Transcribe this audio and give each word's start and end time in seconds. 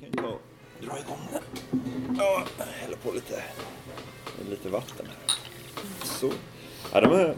kan 0.00 0.10
ta 0.12 0.28
och 0.28 0.40
dra 0.80 0.98
igång 0.98 1.28
den. 1.32 1.42
Ja, 2.18 2.42
hälla 2.58 2.96
på 3.02 3.12
lite, 3.12 3.42
lite 4.50 4.68
vatten 4.68 5.06
här. 5.06 5.34
Så. 6.04 6.32
Ja, 6.92 7.00
det 7.00 7.08
var 7.08 7.34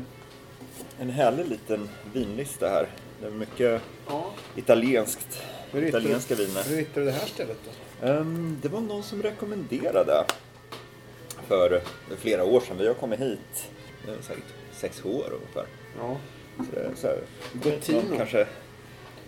en 0.99 1.11
härlig 1.11 1.47
liten 1.49 1.89
vinlista 2.13 2.69
här. 2.69 2.87
Det 3.21 3.27
är 3.27 3.31
mycket 3.31 3.83
Ja. 4.09 4.25
italienskt. 4.57 5.43
Hur 5.73 5.85
Italienska 5.85 6.35
viner. 6.35 6.63
Hur 6.63 6.77
hittade 6.77 7.01
du 7.01 7.13
det 7.13 7.19
här 7.19 7.27
stället 7.27 7.59
då? 8.01 8.07
Ehm, 8.07 8.59
det 8.63 8.69
var 8.69 8.81
någon 8.81 9.03
som 9.03 9.23
rekommenderade 9.23 10.25
för 11.51 11.83
flera 12.17 12.45
år 12.45 12.61
sedan. 12.61 12.77
Vi 12.79 12.87
har 12.87 12.95
kommit 12.95 13.21
hit, 13.21 13.71
det 14.07 14.13
är 14.13 14.23
säkert 14.23 14.45
sex 14.73 15.05
år 15.05 15.33
ungefär. 15.33 15.67
Ja. 15.99 16.17
Så 16.57 16.65
det 16.75 16.81
är 16.81 16.91
så 16.95 17.07
här, 17.07 17.19
Gottino. 17.53 18.17
Kanske 18.17 18.41
ett 18.41 18.49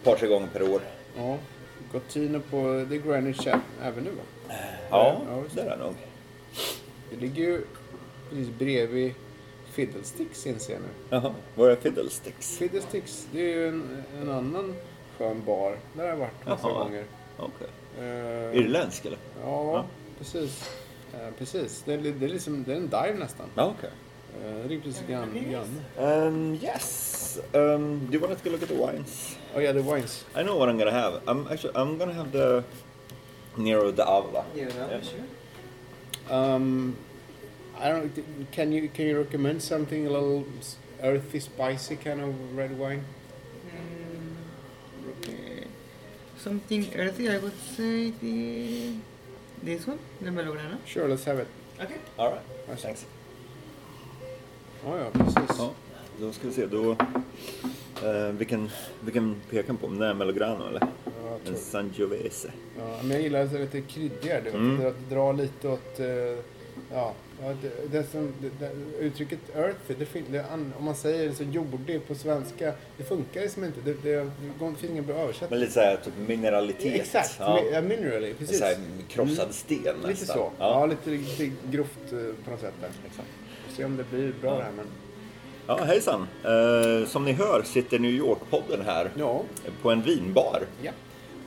par, 0.05 0.16
tre 0.16 0.28
gånger 0.28 0.48
per 0.52 0.62
år. 0.74 0.80
ja. 1.16 1.38
Gottino 1.92 2.41
på 2.50 2.87
The 2.91 2.98
Greenwich 2.98 3.47
Avenue 3.83 4.12
va? 4.12 4.23
Ja, 4.91 5.20
Ja, 5.30 5.42
det 5.55 5.61
är 5.61 5.70
det 5.70 5.77
nog. 5.84 5.95
Det 7.11 7.16
ligger 7.16 7.42
ju 7.42 7.64
precis 8.30 8.48
bredvid 8.59 9.14
Fiddlesticks 9.73 10.47
inser 10.47 10.73
jag 10.73 10.83
nu. 10.83 10.89
Jaha, 11.11 11.34
var 11.55 11.69
är 11.70 11.77
Fiddlesticks? 11.77 12.56
Fiddlesticks, 12.59 13.27
det 13.33 13.41
är 13.41 13.56
ju 13.56 13.69
en, 13.69 14.05
en 14.23 14.30
annan 14.30 14.75
skön 15.19 15.42
bar. 15.45 15.77
Där 15.95 16.02
har 16.02 16.09
jag 16.11 16.16
varit 16.16 16.47
massa 16.47 16.69
Jaha. 16.69 16.84
gånger. 16.84 17.05
Okej. 17.39 17.69
Eh, 17.98 18.56
Irländsk 18.61 19.05
eller? 19.05 19.19
Ja, 19.45 19.73
Ja. 19.73 19.84
precis. 20.19 20.70
Eh, 21.15 21.30
precis. 21.39 21.83
Det 21.87 21.95
är, 21.95 21.98
det, 21.98 22.27
är 22.27 22.29
liksom, 22.29 22.65
det 22.65 22.73
är 22.73 22.77
en 22.77 22.89
dive 22.89 23.15
nästan. 23.19 23.47
Ja, 23.55 23.75
okej. 23.79 23.91
Uh, 24.45 24.62
det 24.62 24.69
ligger 24.69 24.83
precis 24.83 25.03
grann. 25.09 25.31
Um, 25.98 26.55
yes. 26.62 27.39
Um, 27.53 28.06
do 28.06 28.14
you 28.14 28.20
want 28.20 28.33
to 28.33 28.36
take 28.36 28.48
a 28.48 28.53
look 28.53 28.62
at 28.62 28.69
the 28.69 28.75
wines? 28.75 29.36
Oh 29.55 29.61
yeah, 29.61 29.75
the 29.75 29.83
wines. 29.83 30.25
I 30.34 30.42
know 30.42 30.56
what 30.59 30.69
I'm 30.69 30.78
gonna 30.78 30.91
have. 30.91 31.20
I'm 31.27 31.47
actually 31.53 31.75
I'm 31.75 31.98
gonna 31.98 32.14
have 32.14 32.33
the 32.33 32.64
Nero 33.56 33.92
d'Avola. 33.92 34.45
Yeah, 34.55 34.70
sure. 35.03 36.34
Um, 36.34 36.97
I 37.79 37.91
don't. 37.91 38.12
Can 38.53 38.73
you 38.73 38.89
can 38.89 39.06
you 39.06 39.19
recommend 39.19 39.62
something 39.62 40.06
a 40.06 40.11
little 40.11 40.47
earthy, 41.03 41.41
spicy 41.41 41.97
kind 41.97 42.20
of 42.20 42.56
red 42.56 42.79
wine? 42.79 43.05
Mm, 43.67 44.36
okay. 45.19 45.67
Something 46.39 46.91
earthy, 46.97 47.29
I 47.29 47.39
would 47.39 47.58
say 47.77 48.12
the 48.23 48.95
this 49.64 49.86
one, 49.86 49.98
the 50.20 50.30
Melograna. 50.30 50.77
Sure, 50.86 51.08
let's 51.08 51.24
have 51.27 51.38
it. 51.42 51.48
Okay. 51.80 51.96
All 52.16 52.30
right. 52.30 52.80
Thanks. 52.82 53.06
Ja, 54.84 54.98
ja, 54.98 55.05
precis. 55.12 55.58
Ja, 55.58 55.70
då 56.20 56.32
ska 56.32 56.48
vi 56.48 56.55
se. 56.55 56.66
Då, 56.66 56.91
eh, 58.06 58.33
vilken, 58.33 58.70
vilken 59.05 59.36
pekar 59.50 59.68
han 59.68 59.77
på? 59.77 59.86
Den 59.86 59.98
där 59.98 60.14
Melograno 60.14 60.68
eller? 60.68 60.80
Ja, 61.05 61.38
En 61.46 61.56
Sangiovese. 61.56 62.46
ja, 62.78 62.96
men 63.02 63.10
jag 63.10 63.22
gillar 63.22 63.44
det 63.44 63.58
lite 63.58 63.80
kryddigare. 63.80 64.48
Mm. 64.50 64.86
att 64.86 65.10
dra 65.10 65.33
lite 65.33 65.68
åt... 65.68 66.00
eh, 66.00 66.06
ja, 66.92 67.14
ja, 67.43 67.55
det, 67.62 67.98
det 67.98 68.05
som, 68.11 68.33
det, 68.59 68.71
uttrycket 69.01 69.39
earthy, 69.57 69.95
det, 70.31 70.45
om 70.79 70.85
man 70.85 70.95
säger 70.95 71.29
det 71.29 71.35
så 71.35 71.43
jordig 71.45 72.07
på 72.09 72.15
svenska, 72.15 72.73
det 72.97 73.05
funkar 73.05 73.41
liksom 73.41 73.65
inte. 73.65 73.81
Det, 73.85 73.93
det, 74.03 74.17
det 74.17 74.31
finns 74.59 74.85
ingen 74.91 75.07
bra 75.07 75.17
översättning. 75.17 75.51
Men 75.51 75.61
lite 75.61 75.73
såhär 75.73 75.97
typ 75.97 76.15
mineralitet. 76.29 76.95
Exakt, 77.01 77.37
Ja. 77.39 77.61
ja. 77.73 77.81
minerally, 77.81 78.35
precis. 78.35 78.61
Här 78.61 78.77
krossad 79.09 79.39
Mm. 79.41 79.53
sten 79.53 79.79
nästan. 79.85 80.11
Lite 80.11 80.27
så. 80.27 80.51
Ja, 80.59 80.87
lite, 80.87 81.11
lite 81.11 81.51
grovt 81.70 82.13
eh, 82.13 82.19
på 82.45 82.51
något 82.51 82.61
sätt 82.61 82.75
där. 82.81 82.91
Exakt. 83.07 83.29
Får 83.67 83.77
se 83.77 83.85
om 83.85 83.97
det 83.97 84.05
blir 84.11 84.33
bra 84.41 84.57
det 84.59 84.63
här 84.65 84.73
men... 84.77 84.87
Ja, 85.67 85.85
hejsan. 85.85 86.27
Eh, 86.45 87.07
som 87.09 87.25
ni 87.25 87.33
hör 87.33 87.63
sitter 87.63 87.98
New 87.98 88.11
York-podden 88.11 88.85
här 88.85 89.11
Ja. 89.17 89.42
på 89.83 89.91
en 89.91 90.02
vinbar. 90.02 90.63
Ja. 90.83 90.92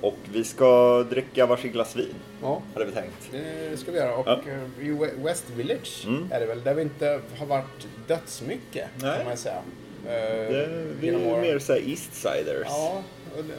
Och 0.02 0.18
vi 0.34 0.44
ska 0.44 1.04
dricka 1.10 1.46
varsin 1.46 1.72
glas 1.72 1.96
vin, 1.96 2.14
Ja, 2.42 2.62
hade 2.74 2.86
vi 2.86 2.92
tänkt. 2.92 3.32
det 3.32 3.78
ska 3.80 3.92
vi 3.92 3.98
göra. 3.98 4.16
Och 4.16 4.28
Ja. 4.28 4.40
eh, 4.48 4.88
i 4.88 4.92
We- 4.92 5.24
West 5.24 5.50
Village 5.50 6.04
Mm. 6.08 6.28
är 6.32 6.40
det 6.40 6.46
väl, 6.46 6.64
där 6.64 6.74
vi 6.74 6.82
inte 6.82 7.20
har 7.38 7.46
varit 7.46 7.88
dödsmycket 8.08 8.88
Nej. 8.96 9.18
kan 9.18 9.28
man 9.28 9.38
säga. 9.38 9.62
Eh, 10.06 10.12
Det, 10.52 10.68
vi 11.00 11.10
är 11.10 11.42
mer 11.42 11.60
såhär 11.60 11.80
Eastsiders. 11.90 12.66
Ja, 12.68 13.02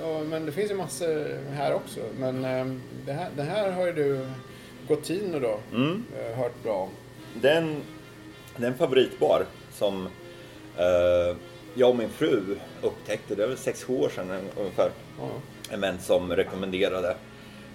och, 0.03 0.17
och, 0.21 0.27
men 0.27 0.47
det 0.47 0.53
finns 0.53 0.71
ju 0.71 0.75
massor 0.75 1.39
här 1.53 1.75
också. 1.75 2.01
Men 2.19 2.45
eh, 2.45 2.67
det, 3.07 3.13
här, 3.13 3.29
det 3.37 3.43
här 3.43 3.71
har 3.71 3.87
ju 3.87 3.93
du, 3.93 4.27
Gottino 4.89 5.39
då, 5.41 5.59
Mm. 5.75 6.05
eh, 6.19 6.37
hört 6.39 6.63
bra 6.63 6.75
om. 6.75 6.89
Det 7.43 7.49
är 7.51 7.57
en, 7.57 7.83
det 8.57 8.65
är 8.67 8.71
en 8.71 8.79
favoritbar 8.79 9.47
som 9.73 10.07
eh, 10.79 11.37
jag 11.75 11.91
och 11.91 11.97
min 11.97 12.09
fru 12.09 12.57
upptäckte, 12.83 13.35
det 13.35 13.43
är 13.43 13.49
väl 13.49 13.57
sex 13.57 13.89
år 13.89 14.09
sedan 14.15 14.41
ungefär. 14.57 14.91
Ja. 15.19 15.29
En 15.71 15.81
vän 15.81 15.99
som 16.01 16.37
rekommenderade. 16.37 17.17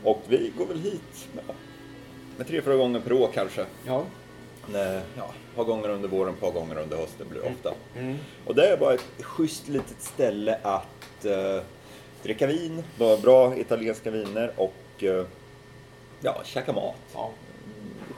Och 0.03 0.21
vi 0.27 0.51
går 0.57 0.65
väl 0.65 0.79
hit 0.79 1.27
ja, 1.47 1.53
med 2.37 2.47
tre, 2.47 2.61
fyra 2.61 2.75
gånger 2.75 2.99
per 2.99 3.13
år 3.13 3.29
kanske. 3.33 3.65
Ja. 3.85 4.05
Nej, 4.67 5.01
Ja, 5.17 5.23
ett 5.49 5.55
par 5.55 5.63
gånger 5.63 5.89
under 5.89 6.09
våren, 6.09 6.33
ett 6.33 6.39
par 6.39 6.51
gånger 6.51 6.77
under 6.77 6.97
hösten 6.97 7.27
blir 7.29 7.41
det 7.41 7.47
ofta. 7.49 7.73
Mm. 7.95 8.17
Och 8.45 8.55
det 8.55 8.67
är 8.67 8.77
bara 8.77 8.93
ett 8.93 9.05
schysst 9.19 9.67
litet 9.67 10.01
ställe 10.01 10.57
att 10.61 11.25
eh, 11.25 11.63
dricka 12.23 12.47
vin, 12.47 12.83
bara 12.97 13.17
bra 13.17 13.57
italienska 13.57 14.11
viner 14.11 14.51
och 14.55 15.03
eh, 15.03 15.25
ja, 16.21 16.41
käka 16.45 16.73
mat. 16.73 16.95
ja. 17.13 17.31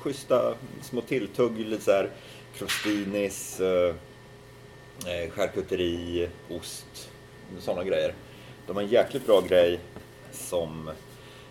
Schyssta 0.01 0.55
små 0.81 1.01
tilltugg, 1.01 1.59
lite 1.59 1.83
så 1.83 1.91
här 1.91 2.09
crostinis, 2.57 3.59
eh, 3.59 3.95
eh, 5.07 5.29
charkuteri, 5.31 6.29
ost, 6.49 7.09
sådana 7.59 7.83
grejer. 7.83 8.13
De 8.67 8.75
har 8.75 8.83
en 8.83 8.89
jäkligt 8.89 9.25
bra 9.25 9.41
grej 9.41 9.79
som, 10.31 10.89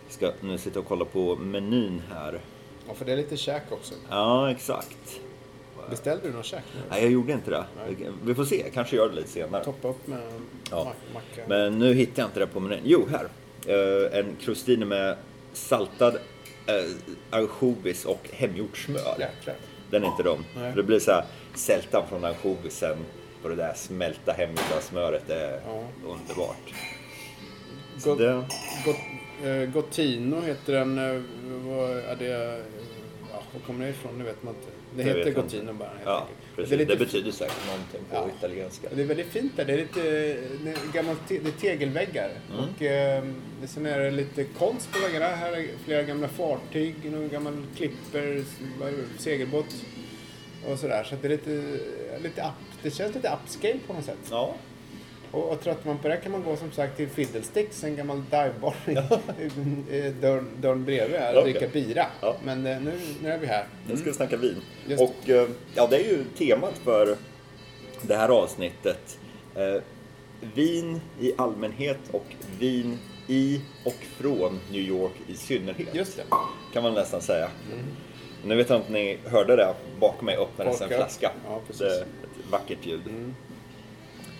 jag 0.06 0.12
ska 0.14 0.32
nu 0.46 0.58
sitta 0.58 0.78
och 0.78 0.86
kolla 0.86 1.04
på 1.04 1.36
menyn 1.36 2.02
här. 2.10 2.40
ja, 2.88 2.94
för 2.94 3.04
det 3.04 3.12
är 3.12 3.16
lite 3.16 3.36
käk 3.36 3.62
också. 3.70 3.94
Ja, 4.10 4.50
exakt. 4.50 5.20
Beställde 5.90 6.26
du 6.28 6.32
någon 6.32 6.42
käk 6.42 6.62
nu? 6.74 6.80
Nej, 6.90 7.02
jag 7.02 7.10
gjorde 7.12 7.32
inte 7.32 7.50
det. 7.50 7.64
Nej. 7.86 8.08
Vi 8.24 8.34
får 8.34 8.44
se, 8.44 8.70
kanske 8.74 8.96
gör 8.96 9.08
det 9.08 9.14
lite 9.14 9.28
senare. 9.28 9.64
Toppa 9.64 9.88
upp 9.88 10.06
med 10.06 10.20
Ja. 10.70 10.84
mac- 10.84 11.14
macka. 11.14 11.48
Men 11.48 11.78
nu 11.78 11.94
hittar 11.94 12.22
jag 12.22 12.28
inte 12.28 12.40
det 12.40 12.46
på 12.46 12.60
menyn. 12.60 12.80
Jo, 12.84 13.06
här. 13.10 13.28
Eh, 13.66 14.18
en 14.18 14.36
crostini 14.40 14.84
med 14.84 15.16
saltad 15.52 16.14
eh, 16.66 16.74
ansjovis 17.30 18.04
och 18.04 18.28
hemgjort 18.32 18.76
smör. 18.76 19.16
Jäklar. 19.18 19.54
Den 19.90 20.04
är 20.04 20.08
inte 20.08 20.22
dum. 20.22 20.44
Nej. 20.56 20.72
Det 20.76 20.82
blir 20.82 20.98
så 20.98 21.10
här 21.10 21.24
sältan 21.54 22.02
från 22.08 22.24
ansjovisen 22.24 22.98
och 23.42 23.48
det 23.48 23.56
där 23.56 23.72
smälta 23.74 24.32
hemgjorda 24.32 24.80
smöret. 24.80 25.30
Är 25.30 25.60
Ja. 25.66 25.82
underbart. 26.06 26.74
Got, 28.04 28.18
det, 28.18 28.44
got, 28.84 28.96
eh, 29.44 29.70
Gottino 29.72 30.40
heter 30.40 30.72
den. 30.72 30.98
eh, 30.98 31.22
vad 31.66 31.90
är 31.90 32.16
det? 32.16 32.62
Ja, 33.32 33.42
var 33.52 33.60
kommer 33.66 33.84
det 33.84 33.90
ifrån? 33.90 34.18
Det 34.18 34.24
vet 34.24 34.42
man 34.42 34.54
inte. 34.54 34.66
Det 34.96 35.02
Det 35.02 35.18
heter 35.18 35.30
Gottino 35.42 35.72
bara 35.72 35.90
ja, 36.04 36.28
precis. 36.56 36.70
Det 36.70 36.74
är 36.74 36.78
Det, 36.78 36.84
lite 36.84 37.04
betyder 37.04 37.30
säkert 37.32 37.66
någonting 37.66 38.00
på 38.10 38.16
Ja. 38.16 38.28
italienska. 38.38 38.88
Det 38.94 39.02
är 39.02 39.06
väldigt 39.06 39.26
fint 39.26 39.52
där. 39.56 39.64
Det 39.64 39.72
är 39.72 39.76
lite 39.76 40.80
gammalt 40.92 41.28
te, 41.28 41.38
det 41.38 41.48
är 41.48 41.52
tegelväggar. 41.52 42.30
Mm. 42.52 42.64
Och 42.64 42.82
eh, 42.82 43.24
sen 43.66 43.86
är 43.86 43.98
det 43.98 44.10
lite 44.10 44.44
konst 44.44 44.92
på 44.92 44.98
väggarna. 44.98 45.26
Här 45.26 45.52
är 45.52 45.66
flera 45.84 46.02
gamla 46.02 46.28
fartyg, 46.28 46.94
någon 47.12 47.28
gammal 47.28 47.66
klipper, 47.76 48.44
segelbåt 49.18 49.74
och 50.68 50.78
sådär. 50.78 51.04
Så 51.04 51.14
det 51.22 51.26
är 51.26 51.30
lite, 51.30 51.50
lite 52.22 52.40
up, 52.40 52.82
det 52.82 52.90
känns 52.90 53.14
lite 53.14 53.36
upscale 53.42 53.78
på 53.86 53.92
något 53.92 54.04
sätt. 54.04 54.18
Ja, 54.30 54.54
Och, 55.32 55.52
och 55.52 55.60
tröttnar 55.60 55.92
man 55.92 56.02
på 56.02 56.08
det 56.08 56.16
kan 56.16 56.32
man 56.32 56.42
gå 56.44 56.56
som 56.56 56.72
sagt 56.72 56.96
till 56.96 57.08
Fiddlesticks, 57.08 57.84
en 57.84 57.96
gammal 57.96 58.22
divebar 58.30 58.74
i 59.90 60.14
dörren, 60.20 60.48
dörren 60.60 60.84
bredvid 60.84 61.20
här 61.20 61.34
och 61.34 61.40
Okej. 61.40 61.52
dricka 61.52 61.68
bira. 61.72 62.06
Ja. 62.20 62.36
Men 62.44 62.66
eh, 62.66 62.80
nu, 62.80 62.92
nu 63.22 63.28
är 63.28 63.38
vi 63.38 63.46
här. 63.46 63.66
nu 63.88 63.96
ska 63.96 64.04
vi 64.04 64.12
snacka 64.12 64.36
vin. 64.36 64.56
Just 64.86 65.02
Och 65.02 65.30
eh, 65.30 65.48
ja, 65.74 65.86
det 65.86 65.96
är 65.96 66.04
ju 66.04 66.24
temat 66.24 66.78
för 66.84 67.16
det 68.02 68.16
här 68.16 68.28
avsnittet. 68.28 69.18
Eh, 69.54 69.82
vin 70.54 71.00
i 71.20 71.32
allmänhet 71.36 71.98
och 72.12 72.26
vin 72.58 72.98
i 73.26 73.60
och 73.84 74.04
från 74.16 74.60
New 74.70 74.80
York 74.80 75.12
i 75.26 75.34
synnerhet. 75.34 75.94
Just 75.94 76.16
det. 76.16 76.22
Kan 76.72 76.82
man 76.82 76.94
nästan 76.94 77.20
säga. 77.20 77.48
Nu 78.44 78.56
vet 78.56 78.70
jag 78.70 78.78
inte 78.78 78.88
om 78.88 78.94
ni 78.94 79.18
hörde 79.24 79.56
det. 79.56 79.74
Bakom 80.00 80.26
mig 80.26 80.36
öppnades 80.36 80.80
en 80.80 80.88
flaska. 80.88 81.30
Ja, 81.48 81.60
precis. 81.66 81.80
Det 81.80 82.00
ett 82.00 82.50
vackert 82.50 82.86
ljud. 82.86 83.34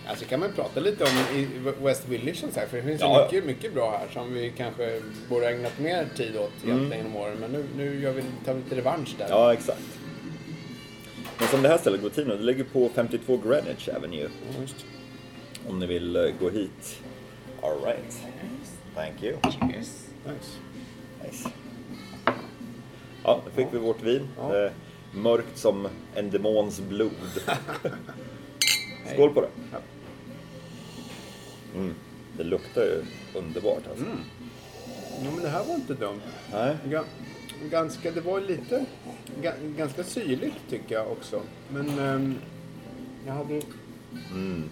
Alltså 0.07 0.25
kan 0.25 0.39
man 0.39 0.51
prata 0.53 0.79
lite 0.79 1.03
om 1.03 1.37
i 1.37 1.47
West 1.83 2.07
Village 2.07 2.37
som 2.37 2.51
sagt, 2.51 2.69
för 2.69 2.77
det 2.77 2.83
finns 2.83 3.01
ju 3.01 3.05
Ja, 3.05 3.19
ja. 3.19 3.25
mycket, 3.25 3.45
mycket 3.45 3.73
bra 3.73 3.97
här 3.97 4.07
som 4.13 4.33
vi 4.33 4.53
kanske 4.57 5.01
borde 5.29 5.49
ägnat 5.49 5.79
mer 5.79 6.07
tid 6.15 6.37
åt 6.37 6.51
egentligen 6.63 6.97
genom 7.05 7.15
åren. 7.15 7.37
Men 7.39 7.51
nu, 7.51 7.65
nu 7.77 8.01
gör 8.01 8.13
vi, 8.13 8.23
tar 8.45 8.53
vi 8.53 8.59
lite 8.63 8.75
revansch 8.75 9.15
där. 9.17 9.27
Ja, 9.29 9.53
exakt. 9.53 9.81
Men 11.39 11.47
som 11.47 11.61
det 11.61 11.69
här 11.69 11.77
stället, 11.77 12.01
Gotino, 12.01 12.35
det 12.35 12.43
ligger 12.43 12.63
på 12.63 12.89
52 12.95 13.37
Greenwich 13.37 13.89
Avenue. 13.89 14.21
Ja, 14.55 14.61
just. 14.61 14.85
Om 15.69 15.79
ni 15.79 15.85
vill 15.85 16.15
eh, 16.15 16.23
gå 16.39 16.49
hit. 16.49 16.99
All 17.61 17.81
right. 17.85 18.17
Thank 18.95 19.23
you. 19.23 19.37
Cheers. 19.41 19.89
Nice. 20.25 20.57
Nice. 21.23 21.49
Ja, 23.23 23.41
då 23.45 23.51
fick 23.55 23.67
vi 23.73 23.77
vårt 23.77 24.01
vin. 24.03 24.27
Ja. 24.37 24.69
Mörkt 25.13 25.57
som 25.57 25.87
en 26.15 26.29
demons 26.31 26.79
blod. 26.81 27.11
Skål 29.13 29.33
på 29.33 29.41
det. 29.41 29.47
Mm. 31.75 31.93
Det 32.37 32.43
luktar 32.43 32.81
ju 32.81 33.03
underbart 33.39 33.87
alltså. 33.89 34.05
Mm. 34.05 34.17
Ja, 35.23 35.31
men 35.31 35.43
det 35.43 35.49
här 35.49 35.63
var 35.65 35.75
inte 35.75 35.93
dumt. 35.93 36.21
Nej. 36.51 36.77
Ga- 36.87 37.03
ganska, 37.69 38.11
det 38.11 38.21
var 38.21 38.41
lite, 38.41 38.85
ga- 39.41 39.77
ganska 39.77 40.03
syrligt 40.03 40.55
tycker 40.69 40.95
jag 40.95 41.11
också. 41.11 41.41
Men 41.69 41.99
ehm, 41.99 42.35
jag 43.27 43.33
hade 43.33 43.61
Mm. 44.31 44.63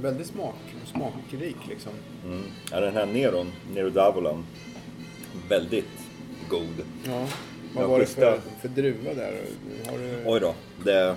väldigt 0.00 0.26
smak, 0.26 0.54
smakrik 0.84 1.56
liksom. 1.68 1.92
Mm. 2.24 2.42
Ja, 2.70 2.80
den 2.80 2.94
här 2.94 3.06
Neron, 3.06 3.52
Nero 3.74 3.90
Davolan, 3.90 4.44
väldigt 5.48 5.88
god. 6.48 6.84
Ja. 7.06 7.28
Vad 7.74 7.88
var 7.88 7.98
det 7.98 8.06
för, 8.06 8.40
för 8.60 8.68
druva 8.68 9.14
där? 9.14 9.40
Har 9.90 9.98
du... 9.98 10.22
Oj 10.26 10.40
då, 10.40 10.54
det, 10.84 11.16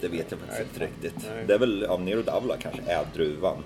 det 0.00 0.08
vet 0.08 0.26
jag 0.30 0.40
faktiskt 0.40 0.60
inte 0.60 0.84
riktigt. 0.84 1.26
nej. 1.34 1.44
Det 1.46 1.54
är 1.54 1.58
väl, 1.58 1.84
ja, 1.88 1.96
Nero 1.96 2.22
Davola 2.22 2.56
kanske 2.56 2.82
är 2.86 3.04
druvan. 3.14 3.64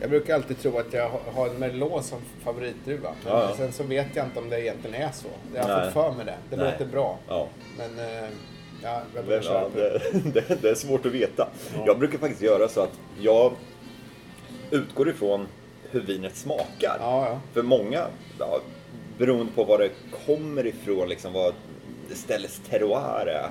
Jag 0.00 0.10
brukar 0.10 0.34
alltid 0.34 0.58
tro 0.58 0.78
att 0.78 0.92
jag 0.92 1.10
har- 1.34 1.48
en 1.48 1.58
Merlot 1.58 2.04
som 2.04 2.18
favoritdruva. 2.44 3.10
Men 3.24 3.32
Ja, 3.32 3.42
ja. 3.50 3.56
sen 3.56 3.72
så 3.72 3.82
vet 3.82 4.06
jag 4.16 4.26
inte 4.26 4.38
om 4.38 4.48
det 4.50 4.60
egentligen 4.60 5.02
är 5.02 5.12
så. 5.12 5.28
Jag 5.54 5.62
har 5.62 5.84
fått 5.84 5.92
för 5.92 6.12
mig 6.12 6.24
det. 6.26 6.34
Det 6.50 6.56
Nej. 6.56 6.70
låter 6.72 6.86
bra. 6.92 7.18
Ja. 7.28 7.48
Men 7.78 7.98
eh, 7.98 8.28
ja, 8.82 9.02
jag 9.14 9.24
börjar 9.26 9.42
köra 9.42 9.68
det. 9.68 10.00
det, 10.32 10.62
det, 10.62 10.70
är 10.70 10.74
svårt 10.74 11.06
att 11.06 11.12
veta. 11.12 11.48
Ja. 11.74 11.82
Jag 11.86 11.98
brukar 11.98 12.18
faktiskt 12.18 12.42
göra 12.42 12.68
så 12.68 12.80
att 12.80 12.98
jag 13.20 13.52
utgår 14.70 15.08
ifrån 15.08 15.46
hur 15.90 16.00
vinet 16.00 16.36
smakar. 16.36 16.98
För 17.52 17.62
många, 17.62 18.06
ja, 18.38 18.60
beroende 19.18 19.52
på 19.52 19.64
var 19.64 19.78
det 19.78 19.90
kommer 20.26 20.66
ifrån, 20.66 21.08
liksom 21.08 21.32
vad 21.32 21.54
ställets 22.14 22.60
terroir 22.70 23.26
är. 23.26 23.50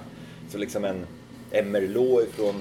Så 0.49 0.57
liksom 0.57 0.85
en 0.85 1.05
Merlot 1.51 2.24
ifrån 2.30 2.56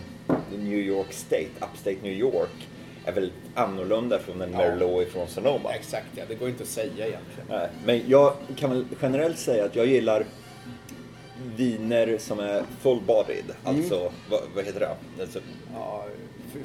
New 0.58 0.78
York 0.78 1.12
State, 1.12 1.48
Upstate 1.60 1.96
New 2.02 2.12
York, 2.12 2.68
är 3.04 3.12
väldigt 3.12 3.34
annorlunda 3.54 4.18
från 4.18 4.42
en 4.42 4.52
Ja. 4.52 4.58
Merlot 4.58 5.02
ifrån 5.08 5.28
Sonoma. 5.28 5.72
Exakt, 5.74 6.06
ja. 6.14 6.22
Det 6.28 6.34
går 6.34 6.48
inte 6.48 6.62
att 6.62 6.68
säga 6.68 7.06
egentligen. 7.06 7.68
Men 7.84 8.02
jag 8.08 8.32
kan 8.56 8.70
väl 8.70 8.84
generellt 9.02 9.38
säga 9.38 9.64
att 9.64 9.76
jag 9.76 9.86
gillar 9.86 10.26
viner 11.56 12.18
som 12.18 12.38
är 12.40 12.62
full-bodied. 12.82 13.44
Mm. 13.64 13.76
Alltså, 13.76 14.12
vad, 14.30 14.40
vad 14.54 14.64
heter 14.64 14.80
det? 14.80 15.22
Alltså, 15.22 15.38
Ja, 15.74 16.04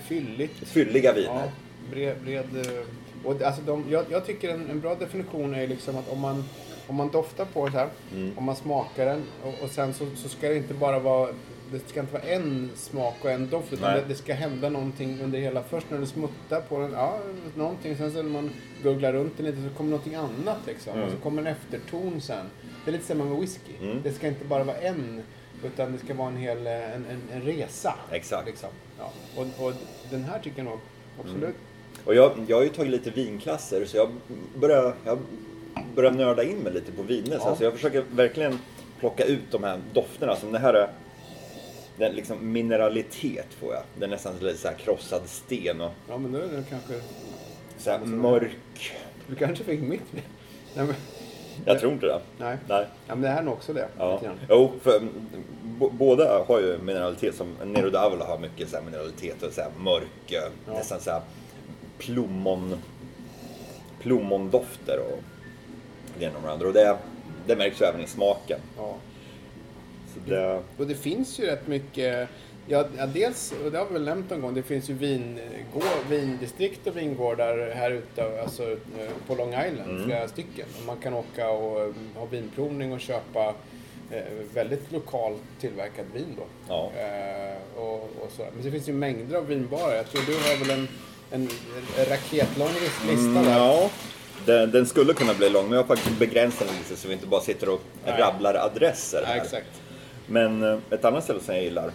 fylligt. 0.07 0.68
fylliga 0.68 1.13
viner. 1.13 1.30
Ja, 1.30 1.51
bred, 1.92 2.15
bred, 2.24 2.45
eh, 2.68 2.83
och 3.24 3.42
alltså 3.42 3.62
de, 3.62 3.86
jag, 3.89 4.06
jag 4.10 4.25
tycker 4.25 4.50
en, 4.50 4.69
en 4.69 4.80
bra 4.80 4.95
definition 4.95 5.54
är 5.56 5.68
liksom 5.68 5.98
att 5.98 6.10
om 6.10 6.19
man, 6.19 6.44
om 6.88 6.95
man 6.95 7.10
doftar 7.10 7.45
på 7.45 7.65
det 7.65 7.72
här, 7.72 7.88
Mm. 8.15 8.31
om 8.38 8.44
man 8.44 8.56
smakar 8.56 9.06
den 9.06 9.24
och, 9.44 9.63
och 9.63 9.69
sen 9.69 9.94
så, 9.94 10.06
så 10.15 10.30
ska 10.30 10.50
det 10.50 10.56
inte 10.57 10.74
bara 10.74 11.00
vara 11.00 11.30
det 11.71 11.89
ska 11.89 12.00
inte 12.00 12.13
vara 12.13 12.24
en 12.24 12.69
smak 12.75 13.16
och 13.21 13.31
en 13.31 13.50
doft 13.50 13.74
utan 13.74 13.94
det, 13.94 14.04
det 14.07 14.16
ska 14.16 14.33
hända 14.33 14.69
någonting 14.69 15.21
under 15.21 15.39
hela. 15.39 15.63
Först 15.63 15.89
när 15.89 16.00
du 16.00 16.06
smuttar 16.06 16.62
på 16.62 16.80
den, 16.80 16.92
ja, 16.92 17.19
någonting. 17.56 17.98
Sen 17.98 18.12
så 18.12 18.24
när 18.24 18.30
man 18.30 18.51
googlar 18.83 19.13
runt 19.13 19.38
den 19.38 19.45
lite 19.45 19.69
så 19.69 19.77
kommer 19.77 19.89
någonting 19.89 20.16
annat 20.16 20.57
liksom. 20.68 20.94
Mm. 20.94 21.06
Och 21.06 21.12
så 21.12 21.18
kommer 21.18 21.42
en 21.42 21.48
efterton 21.48 22.21
sen. 22.21 22.45
Det 22.86 22.92
är 22.92 22.94
lite 22.94 23.06
samma 23.06 23.24
med 23.24 23.39
whisky. 23.39 23.71
Mm. 23.81 24.01
Det 24.04 24.12
ska 24.12 24.27
inte 24.27 24.45
bara 24.45 24.63
vara 24.63 24.77
en 24.77 25.24
utan 25.63 25.92
det 25.92 25.98
ska 25.98 26.13
vara 26.13 26.27
en 26.27 26.38
hel 26.38 26.68
en, 26.68 27.06
en, 27.06 27.21
en 27.33 27.42
resa. 27.42 27.95
Exakt. 28.12 28.48
Liksom. 28.48 28.69
Ja. 29.00 29.12
Och, 29.36 29.65
och 29.65 29.74
den 30.12 30.24
här 30.24 30.39
tycker 30.39 30.57
jag 30.57 30.65
nog 30.65 30.80
absolut. 31.19 31.44
Mm. 31.44 31.56
Och 32.06 32.15
jag, 32.15 32.31
jag 32.48 32.57
har 32.57 32.63
ju 32.63 32.69
tagit 32.69 32.92
lite 32.92 33.10
vinklasser 33.10 33.86
så 33.86 33.98
jag 33.98 34.10
börjar, 34.56 34.94
jag 35.06 35.19
börjar 35.95 36.12
nörda 36.12 36.44
in 36.44 36.57
mig 36.57 36.74
lite 36.74 36.92
på 36.92 37.01
viner. 37.01 37.39
Ja. 37.45 37.56
Så 37.56 37.63
jag 37.63 37.74
försöker 37.74 38.04
verkligen 38.12 38.60
plocka 39.00 39.24
ut 39.24 39.51
de 39.51 39.63
här 39.63 39.80
dofterna. 39.94 40.36
Som 40.36 40.51
det 40.51 40.60
här 40.60 40.74
är 40.74 40.89
den 42.00 42.16
liksom 42.16 42.51
mineralitet 42.51 43.48
får 43.60 43.74
jag. 43.74 43.84
Det 44.00 44.06
är 44.06 44.10
nästan 44.10 44.34
lite 44.40 44.57
så 44.57 44.68
här 44.68 44.75
krossad 44.75 45.22
sten 45.25 45.81
och 45.81 45.92
Ja, 46.10 46.18
men 46.18 46.31
då 46.31 46.38
är 46.40 46.42
det 46.48 46.63
kanske... 46.69 46.94
så 47.78 47.90
här 47.92 48.00
mörk. 48.00 48.92
Du 49.28 49.36
kanske 49.36 49.63
fick 49.63 49.81
mitt 49.81 50.13
med. 50.13 50.22
Nej, 50.75 50.86
men, 50.86 50.96
Jag 51.66 51.80
tror 51.80 51.94
inte 51.94 52.06
det. 52.06 52.19
nej. 52.38 52.57
Nej. 52.68 52.86
Ja, 53.07 53.16
men 53.16 53.22
det 53.22 53.28
här 53.28 53.38
är 53.38 53.44
nog 53.44 53.54
också 53.54 53.74
det. 53.74 53.88
Ja. 53.98 54.13
lite 54.13 54.25
grann. 54.25 54.38
Jo, 54.50 54.72
för 54.81 54.98
mm, 54.98 55.10
b- 55.80 55.90
båda 55.92 56.44
har 56.48 56.60
ju 56.60 56.78
mineralitet. 56.78 57.36
Som 57.36 57.56
Nero 57.66 57.90
d'Avola 57.90 58.25
har 58.28 58.38
mycket 58.40 58.69
så 58.69 58.75
här 58.78 58.84
mineralitet 58.84 59.44
och 59.44 59.54
så 59.54 59.62
här 59.62 59.72
mörk, 59.80 60.31
eh, 60.31 60.38
Ja. 60.68 60.74
nästan 60.74 61.00
så 61.00 61.12
här 61.12 61.22
plommon, 61.98 62.75
plommondofter 64.01 65.00
och 65.00 65.19
det 66.19 66.25
ena 66.25 66.38
och 66.38 66.44
det 66.44 66.51
andra. 66.51 66.68
Och 66.68 66.74
det, 66.74 66.98
det 67.48 67.56
märks 67.56 67.81
ju 67.81 67.86
även 67.86 68.01
i 68.01 68.07
smaken. 68.07 68.60
Ja. 68.78 68.96
Det, 70.27 70.61
Och 70.77 70.88
det 70.88 70.95
finns 70.95 71.39
ju 71.39 71.45
rätt 71.45 71.67
mycket... 71.67 72.29
Ja, 72.71 72.85
ja, 72.97 73.06
dels, 73.06 73.53
och 73.65 73.71
det 73.71 73.77
har 73.77 73.85
vi 73.85 73.94
väl 73.94 74.06
nämnt 74.06 74.29
någon 74.29 74.41
gång, 74.41 74.53
det 74.53 74.63
finns 74.63 74.89
ju 74.89 74.94
vingård, 74.94 75.83
vindistrikt 76.09 76.88
och 76.88 76.97
vingårdar 76.97 77.71
här 77.75 77.91
ute, 77.91 78.41
alltså 78.41 78.63
eh, 78.71 78.77
på 79.27 79.35
Long 79.35 79.50
Island, 79.50 79.89
Mm. 79.91 80.03
flera 80.06 80.27
stycken. 80.27 80.65
Och 80.79 80.85
man 80.85 80.97
kan 80.97 81.13
åka 81.13 81.50
och 81.50 81.81
eh, 81.81 81.91
ha 82.15 82.25
vinprovning 82.25 82.94
och 82.94 83.00
köpa 83.00 83.53
eh, 84.11 84.21
väldigt 84.53 84.91
lokalt 84.91 85.38
tillverkat 85.59 86.06
vin 86.13 86.35
då. 86.38 86.44
Ja. 86.67 86.91
Eh, 87.01 87.81
och, 87.83 87.94
och 88.03 88.31
så. 88.38 88.41
Men 88.55 88.63
det 88.65 88.71
finns 88.71 88.89
ju 88.89 88.94
mängder 88.94 89.38
av 89.38 89.47
vinbarer. 89.47 89.95
Jag 89.95 90.05
tror 90.09 90.21
du 90.27 90.33
har 90.33 90.65
väl 90.65 90.69
en, 90.79 90.88
en, 91.31 91.50
raketlång 92.09 92.67
lis- 92.67 93.07
lista 93.07 93.29
Mm, 93.29 93.45
där. 93.45 93.51
ja, 93.57 93.89
den, 94.45 94.71
den 94.71 94.85
skulle 94.85 95.13
kunna 95.13 95.33
bli 95.33 95.50
lång, 95.50 95.63
men 95.63 95.73
jag 95.73 95.83
har 95.83 95.95
faktiskt 95.95 96.19
begränsat 96.19 96.67
den 96.67 96.77
lite 96.77 96.95
så 96.95 97.07
vi 97.07 97.13
inte 97.13 97.27
bara 97.27 97.41
sitter 97.41 97.69
och 97.69 97.81
Nej. 98.05 98.21
rabblar 98.21 98.53
adresser 98.55 99.19
Ja, 99.21 99.27
här. 99.27 99.41
exakt. 99.41 99.81
Men 100.29 100.63
eh, 100.63 100.77
ett 100.89 101.05
annat 101.05 101.23
ställe 101.23 101.39
som 101.39 101.55
jag 101.55 101.63
gillar, 101.63 101.91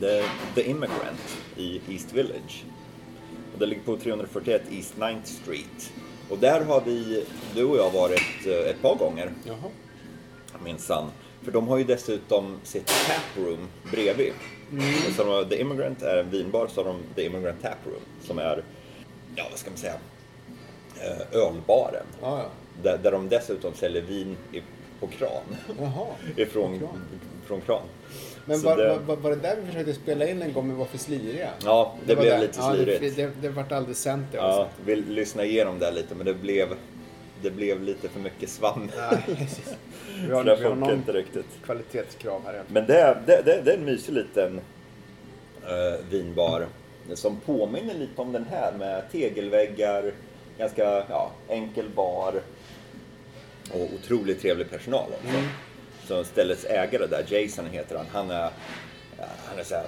det 0.00 0.18
är 0.18 0.24
The 0.54 0.70
Immigrant 0.70 1.38
i 1.56 1.80
East 1.88 2.12
Village. 2.12 2.64
Och 3.52 3.58
det 3.58 3.66
ligger 3.66 3.82
på 3.82 3.96
341 3.96 4.62
East 4.70 4.96
9th 4.96 5.24
Street. 5.24 5.92
Och 6.30 6.38
där 6.38 6.64
har 6.64 6.80
vi, 6.80 7.24
du 7.54 7.64
och 7.64 7.76
jag, 7.76 7.90
varit 7.90 8.46
eh, 8.46 8.70
ett 8.70 8.82
par 8.82 8.94
gånger, 8.94 9.32
Jaha. 9.44 9.70
minsann. 10.64 11.10
För 11.42 11.52
de 11.52 11.68
har 11.68 11.78
ju 11.78 11.84
dessutom 11.84 12.56
sitt 12.62 12.86
taproom 13.06 13.68
bredvid. 13.92 14.32
Och 15.08 15.12
så 15.16 15.24
de 15.24 15.28
har, 15.30 15.44
The 15.44 15.60
Immigrant 15.60 16.02
är 16.02 16.16
en 16.16 16.30
vinbar, 16.30 16.66
så 16.66 16.84
har 16.84 16.88
de 16.88 16.98
The 17.14 17.26
Immigrant 17.26 17.62
Taproom 17.62 18.00
som 18.22 18.38
är, 18.38 18.62
ja 19.36 19.46
vad 19.50 19.58
ska 19.58 19.70
man 19.70 19.78
säga, 19.78 19.94
eh, 21.00 21.38
ölbaren. 21.40 22.06
Ja, 22.22 22.38
ja. 22.38 22.50
Där, 22.82 22.98
där 22.98 23.12
de 23.12 23.28
dessutom 23.28 23.74
säljer 23.74 24.02
vin 24.02 24.36
i, 24.52 24.62
på 25.00 25.06
kran. 25.06 25.56
Jaha. 25.80 26.06
Ifrån 26.36 26.72
På 26.72 26.86
kran. 26.86 27.02
Från 27.48 27.60
kran. 27.60 27.82
Men 28.44 28.62
var, 28.62 28.76
det- 28.76 28.98
var, 29.06 29.16
var, 29.16 29.30
det 29.30 29.36
där 29.36 29.56
vi 29.60 29.66
försökte 29.66 29.94
spela 29.94 30.28
in 30.28 30.42
en 30.42 30.52
gång 30.52 30.66
men 30.68 30.76
var 30.76 30.84
för 30.86 30.98
sliriga? 30.98 31.48
Ja, 31.64 31.94
det, 32.06 32.14
var 32.14 32.22
blev 32.22 32.40
lite 32.40 32.58
ja, 32.60 32.72
slirigt. 32.74 33.00
Det, 33.16 33.26
det, 33.26 33.32
det 33.40 33.48
vart 33.48 33.72
aldrig 33.72 33.96
sänt 33.96 34.26
det 34.32 34.38
ja, 34.38 34.42
alltså. 34.42 34.68
vi 34.84 34.96
lyssnade 34.96 35.48
igenom 35.48 35.78
det 35.78 35.90
lite 35.90 36.14
men 36.14 36.26
det 36.26 36.34
blev, 36.34 36.68
det 37.42 37.50
blev 37.50 37.82
lite 37.82 38.08
för 38.08 38.20
mycket 38.20 38.48
svamm. 38.48 38.90
Nej, 38.96 39.36
precis. 39.36 39.74
Vi 40.26 40.34
har, 40.34 40.44
det 40.44 40.56
vi 40.56 40.64
har 40.64 40.74
någon 40.74 40.94
inte 40.94 41.12
riktigt. 41.12 41.46
kvalitetskrav 41.64 42.42
här. 42.44 42.62
Men 42.68 42.86
det, 42.86 43.18
det, 43.26 43.42
det, 43.44 43.60
det 43.64 43.72
är 43.72 43.76
en 43.76 43.84
mysig 43.84 44.12
liten 44.12 44.60
eh, 45.62 46.00
vinbar 46.10 46.66
som 47.14 47.40
påminner 47.40 47.94
lite 47.94 48.20
om 48.20 48.32
den 48.32 48.46
här 48.50 48.72
med 48.72 49.02
tegelväggar, 49.12 50.12
ganska 50.58 51.04
ja, 51.08 51.30
enkel 51.48 51.88
bar 51.94 52.34
och 53.72 53.88
otroligt 53.94 54.40
trevlig 54.40 54.70
personal 54.70 55.06
också. 55.12 55.36
Mm. 55.36 55.48
Så 56.08 56.24
ställets 56.24 56.64
ägare 56.64 57.06
där, 57.06 57.24
Jason 57.28 57.66
heter 57.70 57.96
han, 57.96 58.06
han 58.12 58.30
är, 58.30 58.50
ja, 59.18 59.24
han 59.48 59.58
är 59.58 59.64
så 59.64 59.74
här, 59.74 59.86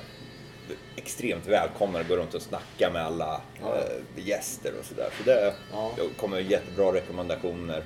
extremt 0.97 1.47
välkommen 1.47 2.01
och 2.03 2.09
går 2.09 2.17
runt 2.17 2.35
och 2.35 2.43
snackar 2.43 2.91
med 2.91 3.03
alla 3.03 3.41
Ja. 3.63 3.75
eh, 3.77 4.27
gäster 4.29 4.73
och 4.79 4.85
sådär. 4.85 5.09
Så 5.19 5.23
det, 5.25 5.55
Ja. 5.73 5.91
kommer 6.17 6.39
jättebra 6.39 6.93
rekommendationer. 6.93 7.83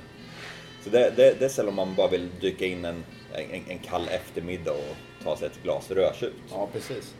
Så 0.83 0.89
det, 0.89 1.13
det, 1.15 1.39
det 1.39 1.45
är 1.45 1.49
sällan 1.49 1.75
man 1.75 1.95
bara 1.95 2.07
vill 2.07 2.29
dyka 2.41 2.65
in 2.65 2.85
en, 2.85 3.03
en, 3.33 3.61
en 3.69 3.79
kall 3.79 4.07
eftermiddag 4.11 4.71
och 4.71 4.95
ta 5.23 5.37
sig 5.37 5.47
ett 5.47 5.63
glas 5.63 5.91
rödtjut. 5.91 6.33
Ja, 6.51 6.67
precis. 6.73 7.13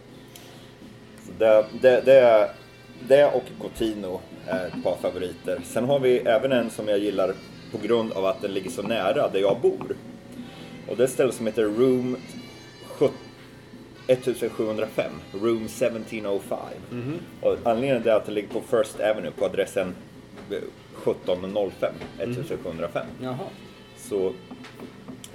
Så 1.25 1.31
det, 1.37 1.65
det, 1.81 2.01
det, 2.05 2.19
är- 2.19 2.49
det 3.07 3.25
och 3.25 3.43
Cotino 3.61 4.21
är 4.47 4.67
ett 4.67 4.83
par 4.83 4.95
favoriter. 4.95 5.61
Sen 5.65 5.85
har 5.85 5.99
vi 5.99 6.17
även 6.19 6.51
en 6.51 6.69
som 6.69 6.87
jag 6.87 6.99
gillar 6.99 7.33
på 7.71 7.77
grund 7.77 8.11
av 8.13 8.25
att 8.25 8.41
den 8.41 8.53
ligger 8.53 8.69
så 8.71 8.81
nära 8.81 9.29
där 9.29 9.39
jag 9.39 9.57
bor. 9.61 9.95
Och 10.87 10.97
det 10.97 11.03
är 11.03 11.05
ett 11.07 11.13
ställe 11.13 11.31
som 11.31 11.45
heter 11.47 11.63
Room 11.63 12.17
17 12.87 13.15
1705, 14.07 15.11
Room 15.33 15.65
1705. 15.65 16.59
Och 17.41 17.57
anledningen 17.63 18.07
är 18.07 18.11
att 18.11 18.25
det 18.25 18.31
ligger 18.31 18.47
på 18.49 18.61
First 18.61 18.99
Avenue 18.99 19.31
på 19.31 19.45
adressen 19.45 19.95
eh, 20.51 20.57
1705, 20.57 21.93
1705. 22.19 23.05
Jaha. 23.21 23.37
Så, 23.97 24.33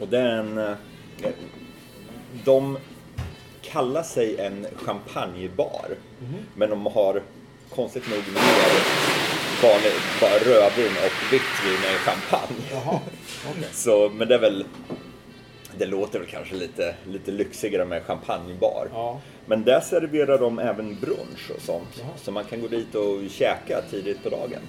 och 0.00 0.08
det 0.08 0.18
är 0.18 0.36
en... 0.38 0.58
eh, 0.58 0.74
De 2.44 2.78
kallar 3.62 4.02
sig 4.02 4.36
en 4.40 4.66
champagnebar. 4.76 5.86
Men 6.54 6.70
de 6.70 6.86
har 6.86 7.22
konstigt 7.74 8.08
nog 8.10 8.18
mer 8.34 8.70
vanlig, 9.62 9.92
bara 10.20 10.30
rödvin 10.54 10.92
och 11.06 11.32
vitt 11.32 11.42
vin 11.64 11.78
är 11.94 11.98
champagne. 11.98 12.56
Jaha, 12.72 13.00
okej. 13.50 13.68
Så, 13.72 14.08
men 14.14 14.28
det 14.28 14.34
är 14.34 14.38
väl, 14.38 14.64
det 15.80 15.86
låter 15.86 16.18
väl 16.18 16.28
kanske 16.28 16.54
lite, 16.54 16.94
lite 17.06 17.30
lyxigare 17.30 17.84
med 17.84 18.02
champagnebar. 18.02 18.88
Ja. 18.92 19.20
Men 19.46 19.64
där 19.64 19.80
serverar 19.80 20.38
de 20.38 20.58
även 20.58 21.00
brunch 21.00 21.50
och 21.56 21.62
sånt. 21.62 21.88
Jaha. 21.98 22.08
Så 22.16 22.32
man 22.32 22.44
kan 22.44 22.60
gå 22.60 22.68
dit 22.68 22.94
och 22.94 23.30
käka 23.30 23.82
tidigt 23.90 24.22
på 24.22 24.28
dagen. 24.28 24.60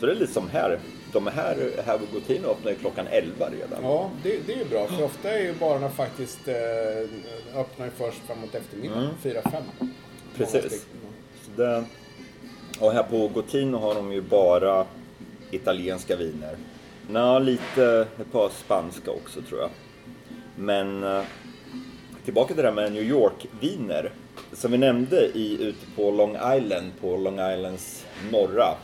Så 0.00 0.06
det 0.06 0.12
är 0.12 0.16
lite 0.16 0.32
som 0.32 0.50
här. 0.50 0.78
De 1.12 1.26
här, 1.26 1.70
här 1.86 1.98
på 1.98 2.04
Gotino 2.14 2.48
öppnar 2.48 2.70
ju 2.70 2.76
klockan 2.76 3.06
11 3.06 3.46
redan. 3.50 3.82
Ja, 3.82 4.10
det, 4.22 4.38
det 4.46 4.52
är 4.52 4.58
ju 4.58 4.64
bra. 4.64 4.86
För 4.86 5.04
ofta 5.04 5.30
är 5.30 5.42
ju 5.42 5.54
barerna 5.54 5.90
faktiskt 5.90 6.48
eh, 6.48 7.60
öppnar 7.60 7.90
först 7.96 8.18
framåt 8.26 8.54
eftermiddagen. 8.54 9.08
Mm. 9.24 9.42
4-5. 9.42 9.62
Precis. 10.36 10.86
Så 11.44 11.62
det, 11.62 11.84
och 12.80 12.92
här 12.92 13.02
på 13.02 13.28
Gotino 13.28 13.78
har 13.78 13.94
de 13.94 14.12
ju 14.12 14.20
bara 14.20 14.86
italienska 15.50 16.16
viner. 16.16 16.56
Nå, 17.08 17.38
lite, 17.38 18.06
ett 18.20 18.32
par 18.32 18.48
spanska 18.48 19.10
också 19.10 19.42
tror 19.42 19.60
jag. 19.60 19.70
Men 20.62 21.04
eh, 21.04 21.22
tillbaka 22.24 22.54
till 22.54 22.62
det 22.62 22.68
här 22.68 22.74
med 22.74 22.92
New 22.92 23.02
York-viner. 23.02 24.12
Som 24.52 24.72
vi 24.72 24.78
nämnde 24.78 25.26
i, 25.34 25.56
ute 25.60 25.86
på 25.96 26.10
Long 26.10 26.36
Island, 26.56 26.92
på 27.00 27.16
Long 27.16 27.34
Islands 27.34 28.06
norra, 28.30 28.74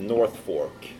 North 0.00 0.36
Fork. 0.44 0.94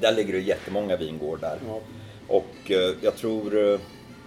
Där 0.00 0.12
ligger 0.12 0.32
det 0.32 0.40
jättemånga 0.40 0.96
vingårdar. 0.96 1.58
Ja. 1.66 1.80
Och 2.28 2.70
eh, 2.70 2.94
jag 3.00 3.16
tror, 3.16 3.56
eh, 3.56 3.80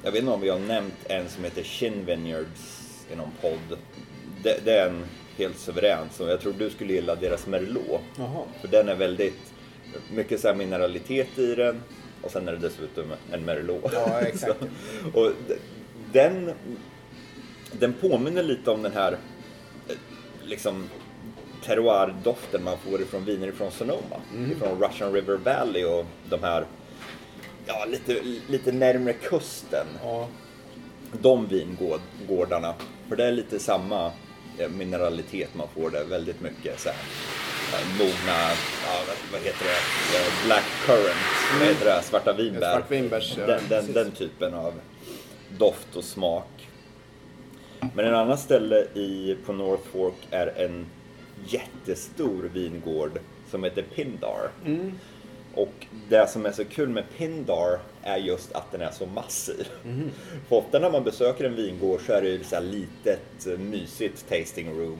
jag 0.03 0.11
vet 0.11 0.19
inte 0.19 0.31
om 0.31 0.41
vi 0.41 0.49
har 0.49 0.59
nämnt 0.59 0.95
en 1.03 1.29
som 1.29 1.43
heter 1.43 1.63
Shin 1.63 2.05
Vineyards 2.05 2.81
i 3.13 3.15
någon 3.15 3.31
podd. 3.41 3.79
Det, 4.43 4.65
det 4.65 4.71
är 4.71 4.89
en 4.89 5.05
helt 5.37 5.59
suverän, 5.59 6.07
så 6.11 6.23
jag 6.23 6.41
tror 6.41 6.53
du 6.53 6.69
skulle 6.69 6.93
gilla 6.93 7.15
deras 7.15 7.47
Merlot. 7.47 8.01
Jaha. 8.17 8.43
För 8.61 8.67
den 8.67 8.89
är 8.89 8.95
väldigt, 8.95 9.53
mycket 10.11 10.39
så 10.39 10.53
mineralitet 10.53 11.39
i 11.39 11.55
den 11.55 11.81
och 12.25 12.31
sen 12.31 12.47
är 12.47 12.51
det 12.51 12.57
dessutom 12.57 13.13
en 13.31 13.45
Merlot. 13.45 13.91
Ja, 13.93 14.19
exakt. 14.21 14.59
Så, 14.59 15.19
och 15.19 15.31
den, 16.11 16.51
den 17.71 17.93
påminner 17.93 18.43
lite 18.43 18.71
om 18.71 18.83
den 18.83 18.93
här 18.93 19.11
eh, 19.87 19.95
liksom 20.43 20.89
terroir-doften 21.65 22.63
man 22.63 22.77
får 22.77 23.01
ifrån 23.01 23.25
viner 23.25 23.47
ifrån 23.47 23.71
Sonoma. 23.71 24.21
Mm. 24.33 24.51
Ifrån 24.51 24.81
Russian 24.81 25.13
River 25.13 25.37
Valley 25.37 25.83
och 25.85 26.05
de 26.29 26.43
här, 26.43 26.65
ja 27.65 27.85
lite, 27.85 28.21
lite 28.47 28.71
närmre 28.71 29.13
kusten. 29.13 29.87
Ja. 30.03 30.27
De 31.21 31.47
vingårdarna. 31.47 32.73
För 33.09 33.15
det 33.15 33.25
är 33.25 33.31
lite 33.31 33.59
samma 33.59 34.11
eh, 34.57 34.69
mineralitet 34.69 35.55
man 35.55 35.67
får 35.75 35.89
där. 35.89 36.03
Väldigt 36.03 36.41
mycket 36.41 36.79
så 36.79 36.89
här, 36.89 36.97
mogna, 37.99 38.39
ja, 38.85 38.99
vad- 39.31 39.41
heter 39.41 39.65
det, 39.65 40.45
black 40.45 40.63
currant, 40.85 41.59
vad 41.59 41.67
heter 41.67 41.85
det, 41.85 42.01
svarta 42.03 42.33
vinbär. 42.33 42.71
Svartvinbärs, 42.71 43.37
ja, 43.37 43.45
den, 43.45 43.61
den, 43.69 43.93
den 43.93 44.11
typen 44.11 44.53
av 44.53 44.73
doft 45.57 45.95
och 45.95 46.03
smak. 46.03 46.69
Men 47.95 48.05
en 48.05 48.15
annan 48.15 48.37
ställe 48.37 48.79
i, 48.93 49.37
på 49.45 49.53
North 49.53 49.83
Fork 49.91 50.13
är 50.31 50.47
en 50.47 50.85
jättestor 51.47 52.49
vingård 52.53 53.19
som 53.51 53.63
heter 53.63 53.81
Pindar. 53.95 54.49
Mm. 54.65 54.91
Och 55.53 55.73
det 56.09 56.29
som 56.29 56.45
är 56.45 56.51
så 56.51 56.65
kul 56.65 56.89
med 56.89 57.03
Pindar 57.17 57.79
är 58.03 58.17
just 58.17 58.51
att 58.51 58.71
den 58.71 58.81
är 58.81 58.91
så 58.91 59.05
massiv. 59.05 59.67
Mhm. 59.83 60.11
För 60.49 60.55
ofta 60.55 60.79
när 60.79 60.91
man 60.91 61.03
besöker 61.03 61.43
en 61.45 61.55
vingård 61.55 62.01
så 62.05 62.13
är 62.13 62.21
det 62.21 62.29
ju 62.29 62.43
så 62.43 62.55
här 62.55 62.61
litet 62.63 63.59
mysigt 63.59 64.29
tasting 64.29 64.69
room. 64.79 64.97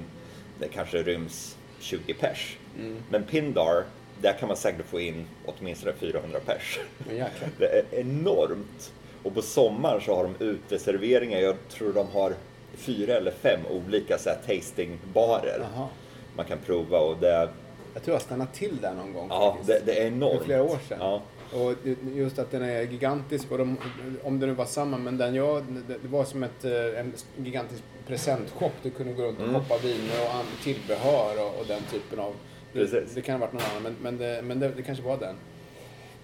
Det 0.60 0.68
kanske 0.68 1.04
ryms 1.04 1.58
20 1.80 2.14
pers. 2.14 2.58
Mm. 2.80 2.96
Men 3.10 3.24
Pindar, 3.24 3.84
där 4.22 4.34
kan 4.34 4.48
man 4.48 4.58
säkert 4.58 4.86
få 4.86 5.00
in 5.00 5.26
åtminstone 5.46 5.94
400 5.94 6.40
pers. 6.46 6.80
Det 7.58 7.66
är 7.66 7.84
enormt. 8.00 8.94
Och 9.24 9.34
på 9.34 9.42
sommaren 9.42 10.02
så 10.02 10.16
har 10.16 10.24
de 10.24 10.46
uteserveringar. 10.46 11.40
Jag 11.40 11.56
tror 11.70 11.94
de 11.94 12.08
har 12.08 12.34
fyra 12.76 13.14
eller 13.14 13.32
fem 13.32 13.60
olika 13.70 14.18
så 14.18 14.30
här 14.30 14.38
tastingbarer. 14.48 15.60
Jaha. 15.76 15.88
Man 16.36 16.46
kan 16.46 16.58
prova 16.66 17.00
och 17.00 17.18
det, 17.18 17.50
Jag 17.94 18.04
tror 18.04 18.16
jag 18.16 18.22
stannade 18.22 18.52
till 18.54 18.78
där 18.82 18.94
någon 18.94 19.14
gång. 19.14 19.28
ja, 19.30 19.58
det, 19.66 19.82
det 19.86 20.00
är 20.02 20.08
enormt. 20.08 20.38
För 20.38 20.46
flera 20.46 20.64
år 20.64 20.78
sedan. 20.90 20.98
Ja. 21.02 21.22
Och 21.56 21.74
just 22.16 22.40
att 22.40 22.52
den 22.52 22.62
är 22.64 22.82
gigantisk, 22.82 23.52
och 23.52 23.58
de, 23.58 23.78
om 24.24 24.40
det 24.40 24.46
nu 24.48 24.54
var 24.54 24.66
samma, 24.66 24.98
men 24.98 25.18
den 25.18 25.36
jag, 25.36 25.66
det 26.02 26.08
var 26.08 26.24
som 26.26 26.44
ett, 26.44 26.66
eh, 26.66 27.00
en 27.00 27.14
gigantisk 27.38 27.84
presentshop. 28.08 28.72
Du 28.84 28.90
kunde 28.90 29.14
gå 29.14 29.24
runt 29.24 29.40
och 29.40 29.46
Mm. 29.46 29.62
viner 29.84 30.22
och 30.40 30.64
tillbehör 30.64 31.46
och, 31.46 31.60
och 31.60 31.66
den 31.68 31.82
typen 31.92 32.20
av... 32.20 32.34
Det, 32.74 33.16
det 33.16 33.22
kan 33.22 33.36
ha 33.40 33.40
varit 33.48 33.54
någon 33.54 33.62
annan, 33.72 33.84
men, 33.84 33.96
men, 34.02 34.18
det, 34.18 34.42
men 34.42 34.60
det, 34.60 34.72
det 34.76 34.82
kanske 34.82 35.04
var 35.04 35.18
den. 35.18 35.36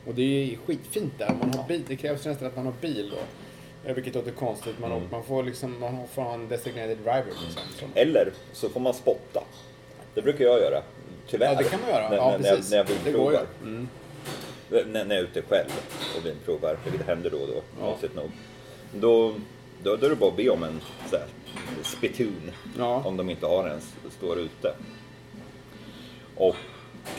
Och 0.07 0.13
det 0.15 0.21
är 0.53 0.57
skitfint 0.65 1.13
där. 1.17 1.33
Man 1.39 1.53
har 1.53 1.67
bil, 1.67 1.83
det 1.87 1.95
krävs 1.95 2.25
nästan 2.25 2.47
att 2.47 2.55
man 2.55 2.65
har 2.65 2.73
bil 2.81 3.11
då. 3.11 3.17
Eh, 3.89 3.95
Vilket 3.95 4.15
låter 4.15 4.31
konstigt. 4.31 4.79
Man, 4.79 4.91
Mm. 4.91 5.03
man 5.11 5.23
får 5.23 5.43
liksom, 5.43 5.79
man 5.79 6.07
får 6.07 6.21
ha 6.21 6.33
en 6.33 6.47
designated 6.47 6.97
driver 6.97 7.25
liksom. 7.25 7.61
Som, 7.79 7.89
Eller 7.95 8.31
så 8.53 8.69
får 8.69 8.79
man 8.79 8.93
spotta. 8.93 9.43
Det 10.13 10.21
brukar 10.21 10.45
jag 10.45 10.59
göra. 10.59 10.81
Tyvärr. 11.29 11.45
Ja, 11.53 11.55
det 11.57 11.63
kan 11.63 11.79
man 11.81 11.89
göra. 11.89 12.09
När, 12.09 12.17
Ja, 12.17 12.31
när, 12.31 12.39
när, 12.39 12.49
jag, 12.49 12.59
när 12.71 12.77
jag 12.77 12.85
Det 12.87 13.11
går 13.11 13.31
ju. 13.33 13.37
vinprovar. 13.37 13.45
Mm. 13.63 13.87
När, 14.71 14.99
jag 15.05 15.11
är 15.11 15.21
ute 15.23 15.41
själv 15.41 15.69
och 16.17 16.25
vinprovar, 16.25 16.77
vilket 16.85 17.07
händer 17.07 17.29
då 17.29 17.37
och 17.37 17.47
då, 17.47 17.61
Ja. 17.79 17.85
konstigt 17.85 18.15
nog. 18.15 18.31
Då, 18.93 19.33
då, 19.83 19.95
då 19.95 20.05
är 20.05 20.09
det 20.09 20.15
bara 20.15 20.29
att 20.29 20.37
be 20.37 20.49
om 20.49 20.63
en 20.63 20.81
så 21.09 21.15
här, 21.17 21.25
spittoon. 21.83 22.51
Ja. 22.77 23.03
Om 23.05 23.17
de 23.17 23.29
inte 23.29 23.45
har 23.45 23.67
en, 23.67 23.81
står 24.11 24.39
ute. 24.39 24.73
Och 26.35 26.55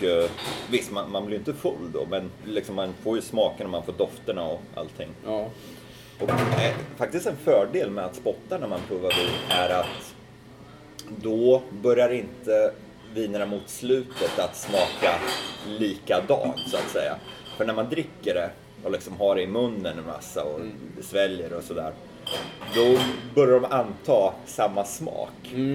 eh, 0.05 0.31
visst, 0.71 0.91
man, 0.91 1.11
man 1.11 1.27
blir 1.27 1.39
inte 1.39 1.55
full 1.55 1.93
då, 1.93 2.07
men 2.11 2.31
liksom 2.45 2.75
man 2.75 2.95
får 3.03 3.17
ju 3.17 3.23
smaken 3.23 3.67
och 3.67 3.73
man 3.73 3.83
får 3.85 3.93
dofterna 3.93 4.45
och 4.45 4.61
allting. 4.75 5.09
Ja. 5.27 5.49
Och 6.21 6.31
eh, 6.31 6.75
faktiskt 6.97 7.27
en 7.27 7.37
fördel 7.37 7.91
med 7.91 8.05
att 8.05 8.17
spotta 8.17 8.59
när 8.59 8.69
man 8.69 8.81
provar 8.89 9.09
vin 9.11 9.31
är 9.51 9.71
att 9.71 10.15
då 11.23 11.63
börjar 11.71 12.11
inte 12.13 12.75
vinerna 13.15 13.47
mot 13.47 13.69
slutet 13.69 14.39
att 14.39 14.57
smaka 14.57 15.15
likadant 15.67 16.59
så 16.67 16.77
att 16.77 16.89
säga. 16.91 17.17
För 17.57 17.65
när 17.65 17.75
man 17.75 17.89
dricker 17.89 18.35
det 18.35 18.51
och 18.85 18.91
liksom 18.93 19.17
har 19.17 19.35
det 19.35 19.43
i 19.43 19.47
munnen 19.47 19.99
en 19.99 20.07
massa 20.07 20.45
och 20.45 20.61
sväljer 21.01 21.53
och 21.53 21.65
sådär. 21.65 21.93
Då 22.75 22.99
börjar 23.35 23.61
de 23.61 23.65
anta 23.73 24.33
samma 24.47 24.85
smak 24.85 25.31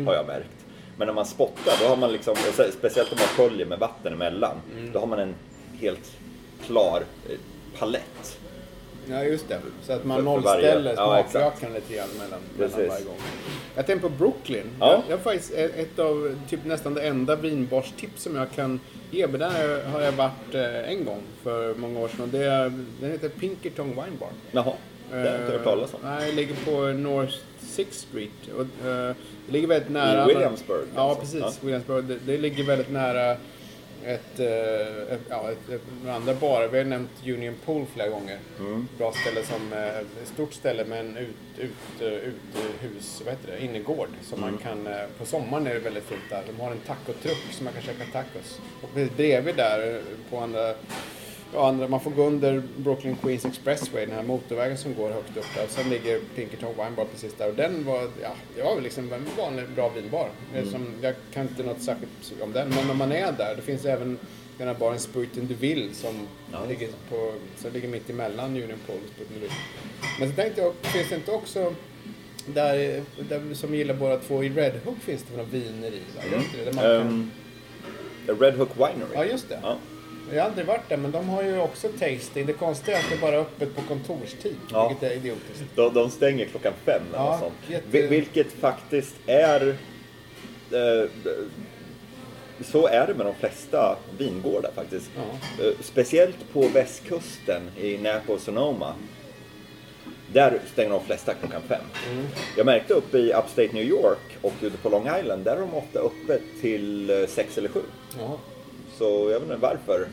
har 0.06 0.14
jag 0.14 0.28
märkt. 0.28 0.66
Men 0.98 1.08
när 1.08 1.14
man 1.14 1.26
spottar 1.26 1.74
då 1.82 1.88
har 1.88 1.98
man 1.98 2.12
liksom, 2.12 2.36
speciellt 2.78 3.12
om 3.12 3.18
man 3.18 3.28
sköljer 3.28 3.66
med 3.66 3.80
vatten 3.80 4.14
emellan, 4.14 4.56
då 4.94 5.00
har 5.00 5.08
man 5.08 5.20
en 5.20 5.36
helt 5.80 6.12
klar 6.66 7.04
eh, 7.30 7.38
palett. 7.80 8.40
Ja, 9.10 9.24
just 9.24 9.48
det. 9.50 9.60
Så 9.84 9.94
att 9.94 10.06
man 10.06 10.18
För- 10.18 10.24
nollställer 10.24 10.96
smaklökarna 10.96 11.76
lite 11.76 11.94
grann 11.94 12.08
mellan, 12.20 12.40
mellan 12.58 12.90
varje 12.90 13.04
gång. 13.06 13.16
Jag 13.76 13.86
tänkte 13.86 14.10
på 14.10 14.16
Brooklyn. 14.16 14.66
Ja. 14.80 14.92
Jag, 14.92 15.02
jag 15.10 15.18
har 15.18 15.24
faktiskt 15.24 15.54
ett 15.54 16.00
av 16.00 16.36
typ 16.50 16.66
nästan 16.66 16.94
det 16.94 17.02
enda 17.02 17.36
vinbarstips 17.36 18.24
som 18.24 18.36
jag 18.36 18.52
kan 18.52 18.80
ge. 19.12 19.28
Men 19.28 19.40
där 19.40 19.84
har 19.92 20.02
jag 20.02 20.12
varit 20.12 20.54
eh, 20.56 20.90
en 20.92 21.06
gång 21.06 21.22
för 21.44 21.74
många 21.76 22.00
år 22.00 22.08
sedan. 22.08 22.22
Och 22.22 22.28
det 22.28 22.44
är, 22.46 22.72
den 23.02 23.12
heter 23.12 23.30
Pinkerton 23.30 23.90
Wine 23.90 24.18
Bar. 24.20 24.30
Jaha, 24.52 24.74
det 25.12 25.18
har 25.18 25.26
jag 25.26 25.36
inte 25.42 25.52
hört 25.52 25.64
talas 25.64 25.94
om. 25.94 26.00
Eh, 26.04 26.10
Nej, 26.16 26.32
ligger 26.34 26.56
på 26.66 26.82
North 26.82 27.34
Sixth 27.62 28.08
Street. 28.10 28.32
Och, 28.56 28.88
eh, 28.88 29.16
det 29.48 29.52
ligger 29.54 29.68
väldigt 29.68 29.90
nära... 29.92 30.26
Williamsburg, 30.28 30.88
Ja, 30.96 31.02
alltså. 31.02 31.22
precis. 31.22 31.40
Ja. 31.42 31.52
Williamsburg. 31.62 32.06
Det, 32.06 32.18
det 32.26 32.38
ligger 32.38 32.64
väldigt 32.64 32.92
nära 32.92 33.38
ett, 34.08 34.40
eh, 34.40 35.14
ett, 35.14 35.22
ja, 35.30 35.52
ett, 35.52 35.82
några 36.04 36.16
andra 36.16 36.34
barer. 36.34 36.68
Vi 36.68 36.78
har 36.78 36.86
nämnt 36.86 37.10
Union 37.26 37.56
Pool 37.66 37.86
flera 37.94 38.10
gånger. 38.10 38.38
Mm. 38.60 38.88
Bra 38.98 39.12
ställe 39.12 39.46
som, 39.46 39.74
eh, 39.74 39.98
ett 39.98 40.28
stort 40.34 40.54
ställe 40.54 40.86
med 40.86 41.00
en 41.00 41.18
ut, 41.18 41.36
ut, 41.58 42.02
eh, 42.02 42.08
uthus, 42.08 43.22
vad 43.26 43.34
heter 43.34 43.52
det, 43.52 43.66
innergård. 43.66 44.10
Som 44.22 44.44
Mm. 44.44 44.50
man 44.52 44.58
kan, 44.64 44.88
på 45.18 45.26
sommaren 45.26 45.68
är 45.68 45.74
det 45.74 45.80
väldigt 45.80 46.04
fint 46.04 46.22
där. 46.30 46.44
De 46.48 46.62
har 46.64 46.72
en 46.72 46.80
tacotruck 46.80 47.38
så 47.52 47.64
man 47.64 47.74
kan 47.74 47.82
käka 47.82 48.04
tacos. 48.12 48.60
Och 48.82 48.90
bredvid 49.16 49.56
där 49.56 50.02
på 50.30 50.38
andra 50.38 50.74
Ja, 51.54 51.68
andra, 51.68 51.88
man 51.88 52.00
får 52.00 52.12
gå 52.12 52.24
under 52.28 52.64
Brooklyn 52.78 53.16
Queens 53.16 53.46
Expressway, 53.46 54.06
den 54.06 54.16
här 54.16 54.24
motorvägen 54.24 54.78
som 54.78 54.96
går 54.96 55.10
högt 55.10 55.38
upp 55.38 55.46
där. 55.56 55.64
Och 55.64 55.70
sen 55.70 55.90
ligger 55.90 56.20
Pinkerton 56.36 56.74
Wine 56.76 56.92
Bar 56.96 57.06
precis 57.06 57.34
där. 57.34 57.50
Och 57.50 57.56
den 57.56 57.86
var, 57.86 58.02
ja, 58.22 58.30
det 58.56 58.64
var 58.64 58.76
väl 58.76 58.84
liksom 58.84 59.14
en 59.14 59.26
vanlig 59.38 59.66
bra 59.76 59.90
vinbar. 59.90 60.30
Mm. 60.54 60.72
Som, 60.72 60.88
jag 61.02 61.14
kan 61.34 61.42
inte 61.48 61.64
något 61.64 61.82
särskilt 61.82 62.12
om 62.42 62.54
den, 62.54 62.70
men 62.70 62.88
när 62.88 62.94
man 62.94 63.12
är 63.12 63.32
där, 63.32 63.54
det 63.56 63.62
finns 63.62 63.86
även 63.86 64.18
den 64.58 64.68
här 64.68 64.76
baren 64.76 65.00
Spuyten 65.00 65.48
Duville 65.48 65.94
som 65.94 66.28
Ja. 66.52 66.66
ligger, 66.70 66.90
på, 67.10 67.34
som 67.58 67.72
ligger 67.74 67.88
mitt 67.88 68.10
emellan 68.10 68.50
Union 68.50 68.80
Pole 68.88 69.00
och 69.04 69.10
Spuyten 69.16 69.34
Duville. 69.36 69.54
Men 70.20 70.30
så 70.30 70.36
tänkte 70.36 70.62
jag, 70.62 70.74
finns 70.82 71.10
det 71.10 71.16
inte 71.16 71.32
också 71.32 71.74
där, 72.46 73.04
där 73.30 73.54
som 73.54 73.76
gillar 73.76 73.94
båda 73.96 74.18
två, 74.18 74.44
i 74.44 74.50
Red 74.50 74.74
Hook 74.86 74.98
finns 75.02 75.24
det 75.24 75.38
några 75.38 75.50
viner 75.50 75.88
i? 75.88 76.02
Va? 76.16 76.22
Gör 76.32 76.38
inte 76.38 76.58
det? 76.58 76.64
Där 76.66 76.74
man 76.74 76.84
kan, 76.84 77.32
Ehm, 78.28 78.40
Red 78.40 78.54
Hook 78.54 78.70
Winery. 78.78 79.10
ja, 79.14 79.26
just 79.26 79.50
det. 79.50 79.60
Ja. 79.64 79.78
Jag 80.34 80.42
har 80.44 80.50
aldrig 80.50 80.66
varit 80.68 80.90
där, 80.90 80.98
men 80.98 81.12
de 81.12 81.30
har 81.30 81.44
ju 81.44 81.60
också 81.60 81.88
tasting. 81.88 82.46
Det 82.46 82.54
konstiga 82.54 82.98
är 82.98 83.02
att 83.04 83.10
det 83.10 83.22
bara 83.22 83.36
är 83.36 83.40
öppet 83.40 83.76
på 83.76 83.82
kontorstid, 83.82 84.56
Ja. 84.72 84.88
vilket 84.88 85.12
är 85.12 85.16
idiotiskt. 85.16 85.64
De, 85.76 85.94
de 85.94 86.10
stänger 86.10 86.46
klockan 86.46 86.74
fem 86.86 87.02
eller 87.10 87.18
Ja, 87.18 87.32
något 87.32 87.40
sånt. 87.40 87.54
jätte- 87.68 87.88
Vil- 87.98 88.08
Vilket 88.10 88.52
faktiskt 88.54 89.16
är... 89.26 89.68
Eh, 90.72 91.10
så 92.72 92.88
är 92.88 93.08
det 93.08 93.14
med 93.14 93.26
de 93.26 93.36
flesta 93.36 93.98
vingårdar 94.18 94.72
faktiskt. 94.76 95.10
Ja. 95.16 95.64
Eh, 95.66 95.72
Speciellt 95.82 96.54
på 96.54 96.68
västkusten 96.68 97.62
i 97.82 97.98
Napa 97.98 98.34
och 98.34 98.40
Sonoma. 98.40 98.94
Där 100.34 100.60
stänger 100.74 100.90
de 100.90 101.04
flesta 101.06 101.34
klockan 101.34 101.62
fem. 101.68 101.82
Mm. 102.12 102.26
Jag 102.58 102.66
märkte 102.66 102.94
uppe 102.94 103.18
i 103.18 103.34
Upstate 103.34 103.70
New 103.74 103.84
York 103.84 104.38
och 104.42 104.54
ute 104.62 104.78
på 104.78 104.90
Long 104.90 105.10
Island, 105.20 105.44
där 105.46 105.56
är 105.56 105.60
de 105.60 105.74
ofta 105.74 106.00
uppe 106.00 106.40
till 106.62 107.10
eh, 107.10 107.28
sex 107.28 107.58
eller 107.58 107.70
sju. 107.70 107.82
Ja. 108.20 108.38
Så 108.98 109.04
jag 109.32 109.40
vet 109.40 109.42
inte 109.42 109.56
varför. 109.56 110.08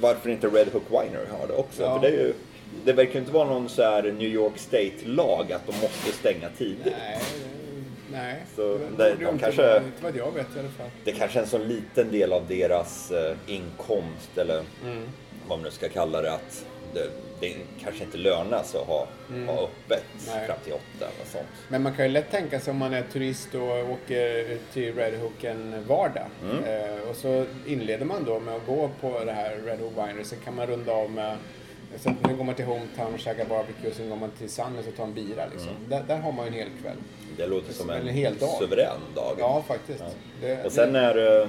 Varför 0.00 0.30
inte 0.30 0.46
Red 0.46 0.68
Hook 0.72 0.82
Winery 0.90 1.26
har 1.40 1.46
det 1.46 1.54
också. 1.54 1.82
Ja. 1.82 1.94
För 2.00 2.00
det, 2.08 2.16
är 2.16 2.20
ju, 2.26 2.32
det 2.84 2.92
verkar 2.92 3.18
inte 3.20 3.32
vara 3.32 3.48
någon 3.48 3.68
så 3.68 3.82
här 3.82 4.02
New 4.02 4.28
York 4.28 4.58
State-lag 4.58 5.52
att 5.52 5.66
de 5.66 5.72
måste 5.72 6.12
stänga 6.12 6.48
tidigt. 6.58 6.94
Nej, 6.98 7.18
nej. 8.12 8.42
Så 8.56 8.78
det, 8.96 9.14
de 9.14 9.26
inte 9.26 9.38
kanske- 9.44 9.76
Inte 9.76 10.02
vad 10.02 10.16
jag 10.16 10.32
vet 10.34 10.56
i 10.56 10.58
alla 10.58 10.68
fall. 10.68 10.90
Det 11.04 11.12
kanske 11.12 11.38
är 11.38 11.42
en 11.42 11.48
så 11.48 11.58
liten 11.58 12.10
del 12.12 12.32
av 12.32 12.42
deras 12.48 13.10
eh, 13.10 13.36
inkomst 13.46 14.38
eller 14.38 14.62
vad 15.48 15.58
man 15.58 15.62
nu 15.62 15.70
ska 15.70 15.88
kalla 15.88 16.22
det. 16.22 16.32
Att 16.32 16.64
det, 16.94 17.10
det 17.40 17.54
kanske 17.82 18.04
inte 18.04 18.18
lönar 18.18 18.62
sig 18.62 18.80
att 18.80 18.86
ha, 18.86 19.06
ha 19.46 19.62
öppet 19.62 20.04
Nej. 20.26 20.46
fram 20.46 20.58
till 20.64 20.72
åtta 20.72 21.12
eller 21.16 21.30
sånt. 21.32 21.48
Men 21.68 21.82
man 21.82 21.94
kan 21.94 22.04
ju 22.04 22.10
lätt 22.10 22.30
tänka 22.30 22.60
sig 22.60 22.70
om 22.70 22.76
man 22.76 22.94
är 22.94 23.02
turist 23.02 23.54
och 23.54 23.90
åker 23.90 24.58
till 24.72 24.94
Red 24.94 25.14
Hook 25.20 25.44
en 25.44 25.84
vardag. 25.88 26.26
Mm. 26.42 26.64
Eh, 26.64 27.08
och 27.10 27.16
så 27.16 27.44
inleder 27.66 28.04
man 28.04 28.24
då 28.24 28.40
med 28.40 28.54
att 28.54 28.66
gå 28.66 28.90
på 29.00 29.24
det 29.24 29.32
här 29.32 29.56
Red 29.64 29.78
Hook 29.80 29.92
Winery. 29.96 30.24
Sen 30.24 30.38
kan 30.44 30.54
man 30.54 30.66
runda 30.66 30.92
av 30.92 31.10
med 31.10 31.36
Sen 31.96 32.16
går 32.36 32.44
man 32.44 32.54
till 32.54 32.64
Hometown 32.64 33.14
och 33.14 33.20
käkar 33.20 33.44
barbecue. 33.44 33.94
Sen 33.94 34.08
går 34.08 34.16
man 34.16 34.30
till 34.30 34.50
Sunnis 34.50 34.86
och 34.86 34.96
tar 34.96 35.04
en 35.04 35.14
bira. 35.14 35.46
Liksom. 35.46 35.68
Mm. 35.68 35.88
Där, 35.88 36.02
där 36.06 36.18
har 36.18 36.32
man 36.32 36.44
ju 36.44 36.48
en 36.48 36.54
hel 36.54 36.68
kväll. 36.82 36.96
Det 37.36 37.46
låter 37.46 37.72
som 37.72 37.90
en, 37.90 38.08
en 38.08 38.14
hel 38.14 38.36
dag. 38.38 38.58
suverän 38.58 39.00
dag. 39.14 39.36
Ja, 39.38 39.64
faktiskt. 39.68 40.00
Ja. 40.00 40.10
Det, 40.40 40.64
Och 40.64 40.72
sen 40.72 40.92
det, 40.92 41.00
är 41.00 41.42
eh, 41.42 41.48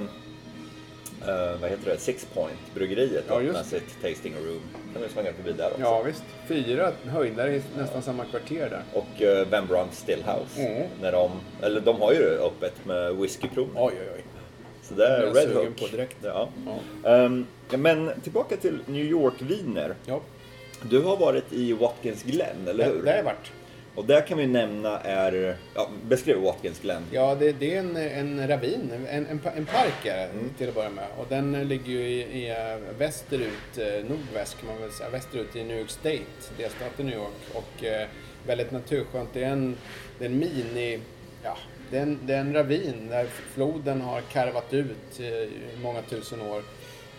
vad 1.60 1.70
heter 1.70 1.90
det, 1.90 1.98
Six 1.98 2.26
Point, 2.34 2.74
bryggeriet 2.74 3.24
Ja, 3.28 3.40
öppnar 3.40 3.62
sitt 3.62 4.02
tasting 4.02 4.34
room. 4.34 4.62
Kan 4.92 5.02
vi 5.02 5.08
svänga 5.08 5.32
förbi 5.32 5.52
där 5.52 5.66
också. 5.66 5.80
Ja, 5.80 6.02
visst. 6.02 6.22
Fyra 6.48 6.92
höjdare 7.06 7.56
i 7.56 7.62
nästan 7.78 8.02
samma 8.02 8.24
kvarter 8.24 8.70
där. 8.70 8.82
Och 8.94 9.20
uh, 9.22 9.48
Van 9.50 9.66
Brunt 9.66 9.94
Stillhouse. 9.94 10.60
Mm. 10.66 10.88
När 11.02 11.12
de, 11.12 11.30
eller 11.62 11.80
de 11.80 12.00
har 12.00 12.12
ju 12.12 12.24
öppet 12.24 12.84
med 12.86 13.16
whiskyprov. 13.16 13.68
Oj, 13.74 13.92
oj, 14.00 14.08
oj. 14.16 14.24
Så 14.82 14.94
det 14.94 15.06
är 15.06 15.34
Red 15.34 15.48
Hook. 15.56 15.80
på 15.80 15.86
direkt. 15.86 16.16
Ja. 16.22 16.48
Ja. 17.02 17.10
Ehm, 17.10 17.46
men 17.70 18.10
tillbaka 18.22 18.56
till 18.56 18.78
New 18.86 19.04
York-viner. 19.04 19.94
Ja, 20.06 20.20
Du 20.82 20.98
har 21.02 21.16
varit 21.16 21.52
i 21.52 21.72
Watkins 21.72 22.22
Glen, 22.22 22.68
eller 22.68 22.84
hur? 22.84 23.02
där 23.02 23.10
har 23.10 23.16
jag 23.16 23.24
varit. 23.24 23.52
Och 23.94 24.04
där 24.04 24.26
kan 24.26 24.38
vi 24.38 24.46
nämna 24.46 25.00
är, 25.00 25.56
ja, 25.74 25.90
beskriv 26.08 26.36
Watkins 26.36 26.80
Glen. 26.80 27.02
Ja, 27.10 27.34
det, 27.34 27.52
det 27.52 27.74
är 27.74 27.78
en, 27.78 27.96
en 27.96 28.48
ravin, 28.48 28.90
en, 29.10 29.26
en, 29.26 29.40
en 29.56 29.66
park 29.66 30.04
är 30.06 30.16
det, 30.16 30.24
Mm. 30.24 30.50
till 30.58 30.68
att 30.68 30.74
börja 30.74 30.90
med. 30.90 31.06
Och 31.18 31.26
den 31.28 31.68
ligger 31.68 31.92
ju 31.92 32.00
i, 32.00 32.20
i 32.22 32.50
eh, 32.50 32.96
västerut, 32.98 33.78
eh, 33.78 34.04
nordväst 34.08 34.58
kan 34.60 34.68
man 34.68 34.80
väl 34.80 34.90
säga, 34.92 35.10
västerut 35.10 35.56
i 35.56 35.64
New 35.64 35.78
York 35.78 35.90
State, 35.90 36.52
delstaten 36.56 37.06
New 37.06 37.14
York. 37.18 37.34
Och 37.54 37.84
eh, 37.84 38.06
väldigt 38.46 38.70
naturskönt. 38.70 39.28
Det 39.32 39.44
är 39.44 39.50
en, 39.50 39.76
det 40.18 40.24
är 40.24 40.28
en 40.28 40.38
mini, 40.38 40.98
ja, 41.44 41.56
det 41.90 41.98
är 41.98 42.02
en, 42.02 42.18
det 42.26 42.34
är 42.34 42.40
en 42.40 42.54
ravin 42.54 43.08
där 43.10 43.26
floden 43.54 44.00
har 44.00 44.20
karvat 44.20 44.74
ut 44.74 45.20
eh, 45.20 45.26
i 45.26 45.50
många 45.82 46.02
tusen 46.02 46.40
år. 46.42 46.62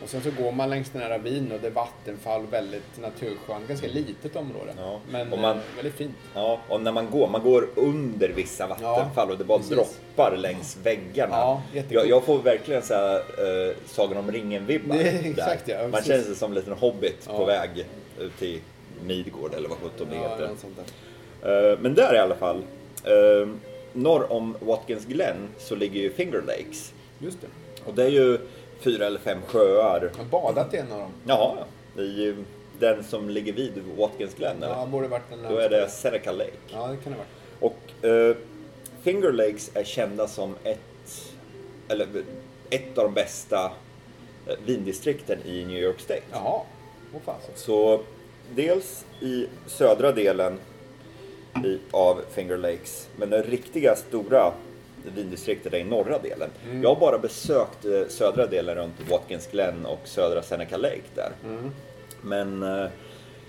Och 0.04 0.10
sen 0.10 0.22
så 0.22 0.30
går 0.44 0.52
man 0.52 0.70
längs 0.70 0.90
den 0.90 1.02
här 1.02 1.10
ravinen 1.10 1.52
och 1.52 1.60
det 1.62 1.68
är 1.68 1.72
vattenfall, 1.72 2.46
väldigt 2.52 3.00
naturskönt, 3.02 3.68
ganska 3.68 3.88
litet 3.88 4.36
område. 4.36 4.74
Ja, 4.78 5.00
Men 5.12 5.30
man- 5.30 5.58
eh, 5.58 5.64
väldigt 5.76 5.94
fint. 5.96 6.16
Ja, 6.34 6.60
och 6.68 6.82
när 6.82 6.92
man 6.92 7.10
går, 7.12 7.28
man 7.28 7.42
går 7.44 7.68
under 7.76 8.30
vissa 8.30 8.68
vattenfall 8.68 9.32
och 9.32 9.38
det 9.38 9.44
bara 9.44 9.58
precis. 9.58 9.76
droppar 9.76 10.38
längs 10.38 10.78
väggarna. 10.84 11.36
Ja, 11.36 11.62
jag, 11.90 12.08
jag 12.08 12.24
får 12.24 12.40
verkligen 12.42 12.82
så 12.82 12.94
här, 12.94 13.16
eh, 13.16 13.76
Sagan 13.86 14.18
om 14.18 14.32
ringen-vibbar. 14.32 14.96
Exakt, 15.24 15.68
ja, 15.68 15.88
Man 15.88 16.04
känner 16.04 16.24
sig 16.24 16.36
som 16.36 16.52
en 16.52 16.56
liten 16.56 16.74
hobbit 16.74 17.18
Ja. 17.28 17.38
på 17.38 17.46
väg 17.46 17.86
ut 18.20 18.38
till 18.40 18.60
Midgård 19.06 19.54
eller 19.54 19.70
vad 19.70 19.78
sjutton 19.78 20.08
det 20.10 20.16
Ja, 20.16 20.30
heter. 20.30 20.50
där. 21.42 21.72
Eh, 21.74 21.80
Men 21.80 21.94
där 21.96 22.16
i 22.16 22.18
alla 22.20 22.36
fall, 22.36 22.62
eh, 23.04 23.48
norr 23.94 24.32
om 24.32 24.56
Watkins 24.60 25.06
Glen 25.06 25.48
så 25.60 25.76
ligger 25.76 26.02
ju 26.02 26.12
Finger 26.14 26.42
Lakes. 26.48 26.94
Just 27.20 27.42
det. 27.42 27.48
Och 27.86 27.94
det 27.94 28.04
är 28.04 28.10
ju 28.10 28.38
fyra 28.82 29.06
eller 29.06 29.20
fem 29.20 29.38
sjöar. 29.48 30.12
Jag 30.14 30.24
har 30.24 30.30
badat 30.30 30.74
i 30.74 30.78
en 30.78 30.92
av 30.92 31.00
dem. 31.00 31.12
Ja, 31.26 31.58
är 31.98 32.02
ju 32.02 32.36
den 32.80 33.04
som 33.04 33.30
ligger 33.30 33.54
vid 33.54 33.84
Watkins 33.98 34.36
Glen. 34.36 34.58
Ja, 34.62 34.86
borde 34.92 35.08
varit 35.08 35.30
den 35.30 35.54
Då 35.54 35.58
är 35.58 35.70
det 35.70 35.90
Seneca 35.90 36.32
Lake. 36.32 36.52
Ja, 36.74 36.88
det 36.88 36.98
kan 36.98 37.12
det 37.12 37.18
vara. 37.18 37.28
Och 37.60 38.06
eh, 38.10 38.36
Finger 39.02 39.32
Lakes 39.32 39.72
är 39.74 39.84
kända 39.84 40.28
som 40.28 40.56
ett, 40.64 41.34
eller 41.88 42.08
ett 42.70 42.98
av 42.98 43.04
de 43.04 43.14
bästa 43.14 43.72
eh, 44.48 44.56
vindistrikten 44.66 45.40
i 45.46 45.66
New 45.66 45.78
York 45.78 46.00
State. 46.00 46.24
Jaha. 46.32 46.62
Åh 47.14 47.20
fasen. 47.26 47.52
Så 47.56 48.02
dels 48.56 49.06
i 49.20 49.48
södra 49.68 50.12
delen 50.12 50.60
i, 51.66 51.80
av 51.92 52.22
Finger 52.32 52.58
Lakes, 52.58 53.10
men 53.16 53.30
den 53.30 53.44
riktiga 53.44 53.96
stora 53.96 54.54
vindistriktet 55.16 55.74
är 55.74 55.78
i 55.78 55.84
norra 55.84 56.20
delen. 56.20 56.50
Mm. 56.66 56.84
Jag 56.84 56.90
har 56.90 57.00
bara 57.00 57.18
besökt 57.18 57.86
eh, 57.86 58.08
södra 58.08 58.48
delen 58.48 58.76
runt 58.76 59.10
Watkins 59.10 59.48
Glen 59.52 59.86
och 59.86 60.00
södra 60.04 60.42
Seneca 60.42 60.78
Lake 60.78 61.02
där. 61.16 61.32
Mm. 61.46 61.72
Men 62.22 62.64
eh, 62.64 62.90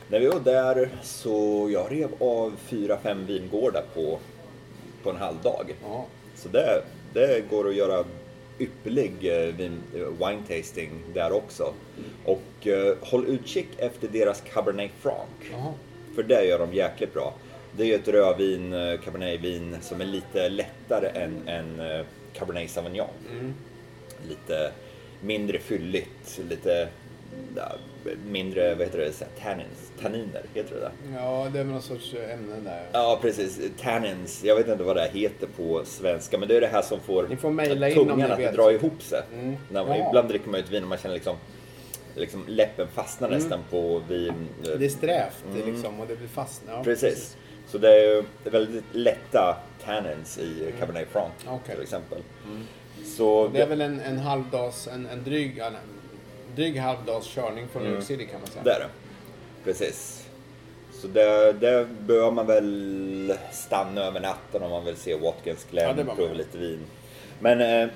när 0.08 0.20
vi 0.20 0.26
var 0.26 0.40
där 0.40 0.88
så 1.02 1.68
jag 1.72 1.92
rev 1.92 2.08
av 2.18 2.52
fyra, 2.66 2.98
fem 3.02 3.26
vingårdar 3.26 3.84
på, 3.94 4.18
på 5.02 5.10
en 5.10 5.16
halv 5.16 5.42
dag. 5.42 5.74
Ja. 5.82 6.06
Så 6.36 6.48
det, 6.48 6.82
det 7.12 7.50
går 7.50 7.68
att 7.68 7.74
göra 7.74 8.04
ypperlig 8.58 9.12
eh, 9.22 9.54
vin, 9.54 9.82
wine 9.92 10.42
tasting 10.48 10.90
där 11.14 11.32
också. 11.32 11.72
Och 12.24 12.66
håll 13.00 13.26
utkik 13.26 13.68
efter 13.78 14.08
deras 14.08 14.40
Cabernet 14.40 14.90
Franc. 15.00 15.28
Jaha. 15.52 15.72
För 16.14 16.22
det 16.22 16.44
gör 16.44 16.58
de 16.58 16.74
jäkligt 16.74 17.14
bra. 17.14 17.34
Det 17.76 17.82
är 17.82 17.86
ju 17.86 17.94
ett 17.94 18.08
rödvin, 18.08 18.72
eh, 18.72 19.00
Cabernetvin, 19.00 19.76
som 19.80 20.00
är 20.00 20.04
lite 20.04 20.48
lättare 20.48 21.08
än, 21.22 21.48
än 21.48 21.80
eh, 21.80 22.06
Cabernet 22.32 22.70
Sauvignon. 22.70 23.08
Mm. 23.32 23.54
Lite 24.28 24.72
mindre 25.20 25.58
fylligt, 25.58 26.40
lite 26.50 26.88
ja, 27.56 27.72
mindre, 28.26 28.74
vad 28.74 28.86
heter 28.86 28.98
det, 28.98 29.12
tannins, 29.42 29.92
tanniner, 30.02 30.42
heter 30.54 30.74
det 30.74 30.80
där? 30.80 30.92
Ja, 31.18 31.48
det 31.52 31.58
är 31.58 31.64
väl 31.64 31.72
någon 31.72 31.82
sorts 31.82 32.14
ämne 32.14 32.54
där. 32.64 32.86
Ja, 32.92 33.18
precis. 33.22 33.60
Tannins. 33.80 34.44
Jag 34.44 34.56
vet 34.56 34.68
inte 34.68 34.84
vad 34.84 34.96
det 34.96 35.08
heter 35.12 35.46
på 35.56 35.82
svenska, 35.84 36.38
men 36.38 36.48
det 36.48 36.56
är 36.56 36.60
det 36.60 36.66
här 36.66 36.82
som 36.82 37.00
får 37.00 37.26
Ni 37.28 37.36
får 37.36 37.50
mejla 37.50 37.88
in 37.88 37.94
tungan 37.94 38.32
att 38.32 38.38
vet. 38.38 38.54
dra 38.54 38.72
ihop 38.72 39.02
sig. 39.02 39.22
Mm. 39.34 39.56
När 39.70 39.84
man, 39.86 39.98
Ja. 39.98 40.08
Ibland 40.08 40.28
dricker 40.28 40.48
man 40.48 40.60
ut 40.60 40.70
vin 40.70 40.82
och 40.82 40.88
man 40.88 40.98
känner 40.98 41.14
liksom, 41.14 41.36
liksom 42.16 42.44
läppen 42.48 42.88
fastnar 42.88 43.28
Mm. 43.28 43.40
nästan 43.40 43.60
på 43.70 44.02
vin. 44.08 44.48
Det 44.78 44.84
är 44.84 44.88
strävt 44.88 45.44
Mm. 45.54 45.72
liksom 45.72 46.00
och 46.00 46.06
det 46.06 46.16
blir 46.16 46.28
fast. 46.28 46.62
Ja, 46.68 46.84
Precis. 46.84 47.36
Så 47.72 47.78
det 47.78 48.04
är 48.04 48.24
väldigt 48.44 48.84
lätta 48.92 49.56
tannins 49.84 50.38
i 50.38 50.74
Cabernet 50.78 51.08
Franc 51.12 51.30
Okej. 51.46 51.74
till 51.74 51.82
exempel. 51.82 52.18
Så 53.04 53.48
Det 53.48 53.62
är 53.62 53.66
väl 53.66 53.80
en, 53.80 54.00
en 54.00 54.18
halvdags, 54.18 54.88
en, 54.88 55.06
en 55.06 55.24
dryg, 55.24 55.56
nej, 55.56 55.72
dryg 56.56 56.76
halvdags 56.76 57.26
körning 57.26 57.68
från 57.72 57.82
New 57.82 57.92
York 57.92 58.04
City 58.04 58.26
kan 58.26 58.40
man 58.40 58.50
säga. 58.50 58.62
Det 58.64 58.70
är 58.70 58.78
det. 58.80 58.88
Precis. 59.64 60.26
Så 60.92 61.06
där, 61.06 61.52
där 61.52 61.86
bör 62.00 62.30
man 62.30 62.46
väl 62.46 63.34
stanna 63.52 64.00
över 64.00 64.20
natten 64.20 64.62
om 64.62 64.70
man 64.70 64.84
vill 64.84 64.96
se 64.96 65.16
Watkins 65.16 65.66
Glen 65.70 65.98
Ja, 65.98 66.04
och 66.10 66.16
prova 66.16 66.34
lite 66.34 66.58
vin. 66.58 66.80
Men 67.40 67.60
eh, 67.60 67.88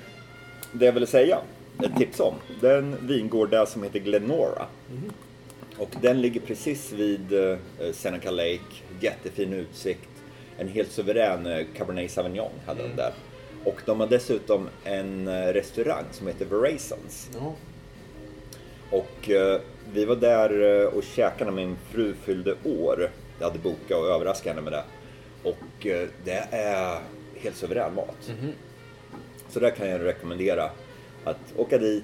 det 0.71 0.85
jag 0.85 0.93
ville 0.93 1.07
säga, 1.07 1.39
ett 1.83 1.97
tips 1.97 2.19
om, 2.19 2.35
det 2.61 2.69
är 2.69 2.77
en 2.77 3.07
vingård 3.07 3.49
där 3.49 3.65
som 3.65 3.83
heter 3.83 3.99
Glenora. 3.99 4.65
Mhm. 4.89 5.11
Och 5.77 5.89
den 6.01 6.21
ligger 6.21 6.39
precis 6.41 6.91
vid 6.91 7.33
eh, 7.33 7.57
Seneca 7.93 8.31
Lake, 8.31 8.59
jättefin 8.99 9.53
utsikt. 9.53 10.09
En 10.57 10.67
helt 10.67 10.91
suverän 10.91 11.45
eh, 11.45 11.65
Cabernet 11.77 12.11
Sauvignon 12.11 12.51
hade 12.65 12.83
Mm. 12.83 12.95
de 12.95 13.01
där. 13.01 13.13
Och 13.63 13.81
de 13.85 13.99
har 13.99 14.07
dessutom 14.07 14.69
en 14.83 15.27
eh, 15.27 15.47
restaurang 15.53 16.03
som 16.11 16.27
heter 16.27 16.45
Verazons. 16.45 17.29
Ja. 17.39 17.53
Och 18.91 19.29
eh, 19.29 19.61
vi 19.93 20.05
var 20.05 20.15
där 20.15 20.81
eh, 20.81 20.87
och 20.87 21.03
käkade 21.03 21.45
när 21.51 21.55
min 21.55 21.77
fru 21.91 22.13
fyllde 22.13 22.55
år. 22.63 23.11
Jag 23.39 23.47
hade 23.47 23.59
bokat 23.59 23.91
och 23.97 24.07
överraskat 24.07 24.55
henne 24.55 24.61
med 24.61 24.73
det. 24.73 24.83
Och 25.49 25.85
eh, 25.85 26.07
det 26.23 26.47
är 26.51 26.99
helt 27.35 27.55
suverän 27.55 27.95
mat. 27.95 28.29
Mhm. 28.39 28.51
Så 29.49 29.59
där 29.59 29.69
kan 29.69 29.89
jag 29.89 30.03
rekommendera 30.03 30.69
att 31.23 31.37
åka 31.57 31.77
dit, 31.77 32.03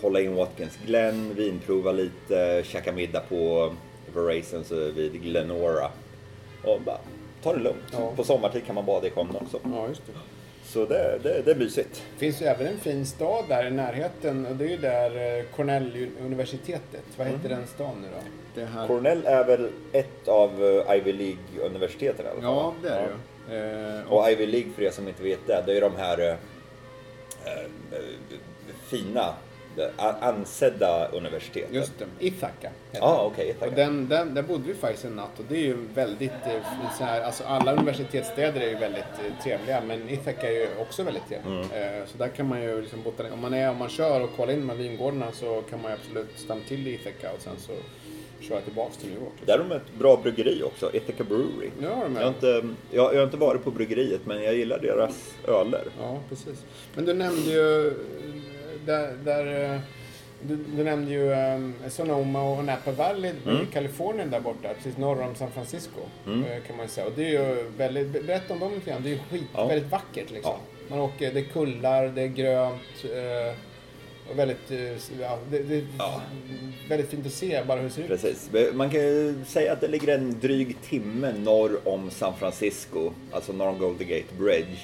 kolla 0.00 0.20
in 0.20 0.34
Watkins 0.34 0.78
Glen, 0.86 1.34
vinprova 1.34 1.92
lite, 1.92 2.62
käka 2.66 2.92
middag 2.92 3.20
på 3.28 3.74
Verazons 4.14 4.72
vid 4.72 5.22
Glenora. 5.22 5.90
Och 6.64 6.80
bara 6.80 6.98
ta 7.42 7.52
det 7.52 7.58
lugnt. 7.62 7.82
Ja. 7.92 8.12
På 8.16 8.24
sommartid 8.24 8.66
kan 8.66 8.74
man 8.74 8.84
bada 8.86 9.06
i 9.06 9.10
sjön 9.10 9.28
också. 9.40 9.60
ja, 9.74 9.88
just 9.88 10.02
det. 10.06 10.12
Så 10.64 10.86
det, 10.86 11.18
det, 11.22 11.42
det 11.44 11.50
är 11.50 11.54
mysigt. 11.54 12.02
Det 12.14 12.18
finns 12.18 12.42
ju 12.42 12.46
även 12.46 12.66
en 12.66 12.78
fin 12.78 13.06
stad 13.06 13.44
där 13.48 13.66
i 13.66 13.70
närheten 13.70 14.46
och 14.46 14.56
det 14.56 14.64
är 14.64 14.68
ju 14.68 14.76
där 14.76 15.38
eh, 15.38 15.44
Cornell-universitetet. 15.56 17.02
Vad 17.16 17.26
heter 17.26 17.46
Mm. 17.46 17.58
den 17.58 17.66
stan 17.66 17.94
nu 18.02 18.08
då? 18.08 18.20
Det 18.60 18.66
här... 18.66 18.86
Cornell 18.86 19.26
är 19.26 19.44
väl 19.44 19.68
ett 19.92 20.28
av 20.28 20.64
eh, 20.64 20.96
Ivy 20.96 21.12
League-universiteten 21.12 22.26
i 22.26 22.28
alla 22.28 22.40
fall? 22.42 22.44
Ja, 22.54 22.74
det 22.82 22.88
är 22.88 23.02
Ja. 23.02 23.08
det 23.48 23.54
ju. 23.54 23.98
Eh, 24.00 24.12
och, 24.12 24.18
Och 24.18 24.30
Ivy 24.30 24.46
League 24.46 24.72
för 24.72 24.82
er 24.82 24.90
som 24.90 25.08
inte 25.08 25.22
vet 25.22 25.46
det, 25.46 25.62
det 25.66 25.72
är 25.72 25.74
ju 25.74 25.80
de 25.80 25.96
här 25.96 26.28
eh, 26.30 26.34
fina, 28.88 29.34
ansedda 30.20 31.08
universitetet. 31.08 31.74
Just 31.74 31.98
det, 31.98 32.04
Ja, 32.92 33.00
ah, 33.02 33.24
okej. 33.24 33.54
Och 33.60 33.66
Okay, 33.66 33.84
den, 33.84 34.08
den, 34.08 34.34
där 34.34 34.42
bodde 34.42 34.62
vi 34.66 34.74
faktiskt 34.74 35.04
en 35.04 35.16
natt 35.16 35.38
och 35.38 35.44
det 35.48 35.56
är 35.56 35.60
ju 35.62 35.76
väldigt 35.94 36.30
eh, 36.30 36.92
så 36.98 37.04
här, 37.04 37.22
alltså 37.22 37.44
alla 37.44 37.72
universitetsstäder 37.72 38.60
är 38.60 38.68
ju 38.68 38.76
väldigt 38.76 39.04
eh, 39.04 39.42
trevliga 39.42 39.82
men 39.86 40.08
Ithaca 40.08 40.48
är 40.48 40.52
ju 40.52 40.68
också 40.80 41.02
väldigt 41.02 41.28
trevlig. 41.28 41.58
Eh, 41.58 42.06
så 42.06 42.18
där 42.18 42.28
kan 42.28 42.48
man 42.48 42.62
ju 42.62 42.80
liksom 42.80 43.02
botanisera, 43.02 43.34
om 43.34 43.40
man 43.40 43.54
är, 43.54 43.70
om 43.70 43.76
man 43.76 43.88
kör 43.88 44.20
och 44.20 44.36
kollar 44.36 44.52
in 44.52 44.60
de 44.60 44.68
här 44.68 44.76
vingårdarna 44.76 45.32
så 45.32 45.62
kan 45.70 45.82
man 45.82 45.90
ju 45.90 45.96
absolut 45.96 46.38
stanna 46.38 46.60
till 46.68 46.88
i 46.88 46.94
Ithaca 46.94 47.32
och 47.36 47.42
sen 47.42 47.56
så 47.58 47.72
köra 48.42 48.60
tillbaks 48.60 48.96
till 48.96 49.08
New 49.08 49.18
York. 49.18 49.32
Där 49.46 49.58
har 49.58 49.68
de 49.68 49.74
ett 49.74 49.94
bra 49.98 50.16
bryggeri 50.22 50.62
också, 50.62 50.96
Ithaca 50.96 51.24
Brewery. 51.24 51.70
Ja, 51.80 51.88
de 52.04 52.16
Jag 52.16 52.20
har, 52.20 52.20
är. 52.20 52.28
inte, 52.28 52.74
jag, 52.90 53.14
jag 53.14 53.18
har 53.18 53.24
inte 53.24 53.36
varit 53.36 53.64
på 53.64 53.70
bryggeriet 53.70 54.20
men 54.26 54.42
jag 54.42 54.54
gillar 54.54 54.78
deras 54.78 55.34
öler. 55.48 55.84
Ja, 56.00 56.18
precis. 56.28 56.64
Men 56.94 57.04
du 57.04 57.14
nämnde 57.14 57.50
ju 57.50 57.94
där, 58.86 59.12
där 59.24 59.72
eh, 59.74 59.80
du, 60.42 60.56
du 60.76 60.84
nämnde 60.84 61.10
ju 61.12 61.32
um, 61.32 61.74
Sonoma 61.90 62.42
och 62.42 62.64
Napa 62.64 62.90
Valley 62.92 63.30
i 63.30 63.72
Kalifornien 63.72 64.30
där 64.30 64.40
borta, 64.40 64.68
precis 64.76 64.96
norr 64.96 65.22
om 65.22 65.34
San 65.34 65.50
Francisco. 65.50 66.00
eh, 66.26 66.62
Kan 66.66 66.76
man 66.76 66.88
säga. 66.88 67.06
Och 67.06 67.12
det 67.16 67.24
är 67.24 67.30
ju 67.30 67.64
väldigt, 67.76 68.08
be- 68.08 68.22
berätta 68.22 68.54
om 68.54 68.60
dem 68.60 68.74
lite 68.74 68.90
grann. 68.90 69.02
Det 69.02 69.08
är 69.08 69.12
ju 69.12 69.18
skit, 69.30 69.44
Ja. 69.54 69.66
väldigt 69.66 69.90
vackert 69.90 70.30
liksom. 70.30 70.52
Ja. 70.52 70.58
Man 70.88 70.98
åker, 71.00 71.32
det 71.32 71.40
är 71.40 71.44
kullar, 71.44 72.06
det 72.08 72.22
är 72.22 72.26
grönt. 72.26 73.04
Eh, 73.04 73.54
och 74.30 74.38
väldigt, 74.38 74.70
ja, 75.20 75.38
det, 75.50 75.58
det 75.58 75.74
är 75.76 75.84
Ja. 75.98 76.20
väldigt 76.88 77.10
fint 77.10 77.26
att 77.26 77.32
se 77.32 77.62
bara 77.66 77.76
hur 77.78 77.84
det 77.88 77.90
ser 77.94 78.02
ut. 78.02 78.08
Precis. 78.08 78.50
Man 78.74 78.90
kan 78.90 79.00
ju 79.00 79.34
säga 79.46 79.72
att 79.72 79.80
det 79.80 79.88
ligger 79.88 80.14
en 80.18 80.40
dryg 80.40 80.76
timme 80.82 81.32
norr 81.38 81.78
om 81.84 82.10
San 82.10 82.32
Francisco, 82.38 83.12
alltså 83.32 83.52
norr 83.52 83.68
om 83.68 83.78
Golden 83.78 84.08
Gate 84.08 84.34
Bridge. 84.38 84.78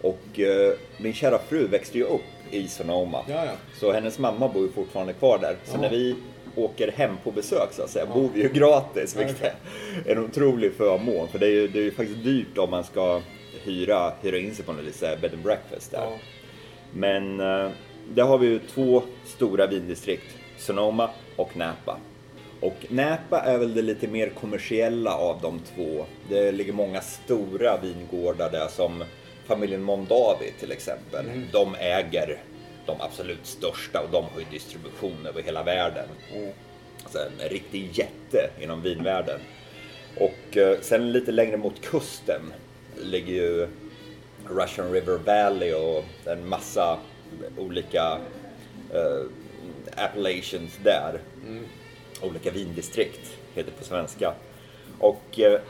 Och 0.00 0.40
eh, 0.40 0.72
min 0.98 1.12
kära 1.12 1.38
fru 1.38 1.66
växte 1.66 1.98
ju 1.98 2.04
upp 2.04 2.20
i 2.50 2.68
Sonoma. 2.68 3.24
Ja, 3.28 3.44
ja. 3.44 3.52
Så 3.80 3.92
hennes 3.92 4.18
mamma 4.18 4.48
bor 4.48 4.62
ju 4.62 4.72
fortfarande 4.72 5.12
kvar 5.12 5.38
där. 5.38 5.56
Så 5.64 5.76
Ja. 5.76 5.80
när 5.80 5.90
vi 5.90 6.14
åker 6.56 6.92
hem 6.92 7.16
på 7.24 7.30
besök 7.30 7.68
så 7.72 7.82
att 7.82 7.90
säga, 7.90 8.06
bor 8.06 8.30
vi 8.34 8.42
ju 8.42 8.48
gratis. 8.48 9.16
Vilket 9.16 9.42
är 9.42 9.52
en 10.06 10.24
otrolig 10.24 10.72
förmån. 10.74 11.28
För 11.28 11.38
det 11.38 11.46
är 11.46 11.50
ju, 11.50 11.68
det 11.68 11.78
är 11.78 11.82
ju 11.82 11.90
faktiskt 11.90 12.24
dyrt 12.24 12.58
om 12.58 12.70
man 12.70 12.84
ska 12.84 13.20
hyra, 13.64 14.12
hyra 14.22 14.38
in 14.38 14.54
sig 14.54 14.64
på 14.64 14.72
något 14.72 14.84
lite 14.84 15.18
bed 15.22 15.32
and 15.34 15.42
breakfast 15.42 15.90
där. 15.90 16.08
Men 16.92 17.40
eh, 17.40 17.70
där 18.14 18.22
har 18.24 18.38
vi 18.38 18.46
ju 18.46 18.58
två 18.58 19.02
stora 19.24 19.66
vindistrikt, 19.66 20.36
Sonoma 20.58 21.10
och 21.36 21.56
Napa. 21.56 21.96
Och 22.60 22.76
Napa 22.88 23.40
är 23.40 23.58
väl 23.58 23.74
det 23.74 23.82
lite 23.82 24.08
mer 24.08 24.28
kommersiella 24.40 25.14
av 25.14 25.38
de 25.42 25.60
två. 25.74 26.04
Det 26.28 26.52
ligger 26.52 26.72
många 26.72 27.00
stora 27.00 27.76
vingårdar 27.76 28.50
där 28.50 28.68
som 28.68 29.04
familjen 29.46 29.82
Mondavi 29.82 30.52
till 30.60 30.72
exempel. 30.72 31.26
De 31.52 31.74
äger 31.74 32.38
de 32.86 33.00
absolut 33.00 33.46
största 33.46 34.00
och 34.00 34.10
de 34.10 34.24
har 34.24 34.40
ju 34.40 34.46
distribution 34.50 35.26
över 35.26 35.42
hela 35.42 35.62
världen. 35.62 36.08
Alltså 37.02 37.18
en 37.18 37.48
riktig 37.48 37.98
jätte 37.98 38.50
inom 38.60 38.82
vinvärlden. 38.82 39.40
Och 40.16 40.56
eh, 40.56 40.80
sen 40.80 41.12
lite 41.12 41.32
längre 41.32 41.56
mot 41.56 41.80
kusten 41.80 42.40
ligger 43.02 43.34
ju 43.34 43.68
Russian 44.48 44.92
River 44.92 45.18
Valley 45.18 45.72
och 45.72 46.04
en 46.24 46.48
massa 46.48 46.98
olika 47.58 48.18
eh, 48.94 49.26
appellations 49.96 50.78
där. 50.82 51.20
Olika 52.22 52.50
vindistrikt 52.50 53.36
heter 53.54 53.70
det 53.70 53.78
på 53.78 53.84
svenska. 53.84 54.34
Och 54.98 55.40
eh, 55.40 55.60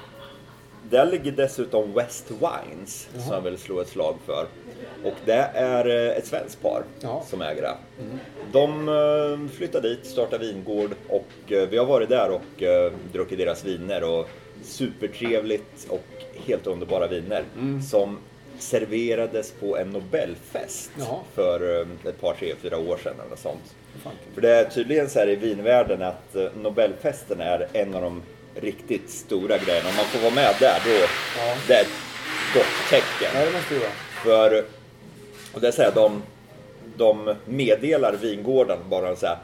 där 0.90 1.06
ligger 1.06 1.32
dessutom 1.32 1.92
West 1.92 2.30
Wines 2.30 3.08
som 3.18 3.32
jag 3.34 3.40
vill 3.40 3.58
slå 3.58 3.80
ett 3.80 3.88
slag 3.88 4.16
för. 4.26 4.46
Och 5.04 5.14
det 5.24 5.50
är 5.54 5.86
eh, 5.88 6.16
ett 6.16 6.26
svenskt 6.26 6.62
par 6.62 6.82
Ja. 7.00 7.22
som 7.28 7.42
äger 7.42 7.62
det. 7.62 7.74
De 8.52 8.88
eh, 8.88 9.56
flyttade 9.56 9.88
dit, 9.88 10.06
startade 10.06 10.46
vingård 10.46 10.90
och 11.08 11.52
eh, 11.52 11.68
vi 11.68 11.78
har 11.78 11.86
varit 11.86 12.08
där 12.08 12.30
och 12.30 12.62
druckit 13.12 13.38
deras 13.38 13.64
viner 13.64 14.04
och 14.04 14.28
supertrevligt 14.62 15.86
och 15.88 16.04
helt 16.46 16.66
underbara 16.66 17.06
viner 17.06 17.44
som 17.90 18.18
serverades 18.58 19.52
på 19.52 19.76
en 19.76 19.90
Nobelfest 19.90 20.90
Jaha. 20.98 21.18
för 21.34 21.82
ett 22.08 22.20
par, 22.20 22.34
tre, 22.34 22.54
fyra 22.62 22.78
år 22.78 22.96
sedan 23.02 23.14
eller 23.26 23.36
sånt. 23.36 23.74
För 24.34 24.40
det 24.40 24.50
är 24.50 24.64
tydligen 24.64 25.08
så 25.10 25.18
här 25.18 25.28
i 25.28 25.36
vinvärlden 25.36 26.02
att 26.02 26.36
Nobelfesten 26.56 27.40
är 27.40 27.66
en 27.72 27.94
av 27.94 28.02
de 28.02 28.22
riktigt 28.60 29.10
stora 29.10 29.58
grejerna. 29.58 29.88
Om 29.88 29.96
man 29.96 30.04
får 30.04 30.18
vara 30.18 30.34
med 30.34 30.54
där, 30.60 30.80
då 30.84 30.90
Ja. 31.38 31.54
det 31.68 31.74
är 31.74 31.80
ett 31.82 31.88
gott 32.54 32.90
tecken. 32.90 33.30
Ja, 33.40 33.44
det 33.46 33.52
måste 33.52 33.74
ju 33.74 33.80
vara. 33.80 33.90
För, 34.24 34.64
och 35.52 35.60
det 35.60 35.68
är 35.68 35.72
så 35.72 35.82
här, 35.82 35.92
de, 35.94 36.22
de 36.96 37.34
meddelar 37.44 38.12
vingården 38.12 38.78
bara 38.90 39.16
så 39.16 39.26
här, 39.26 39.38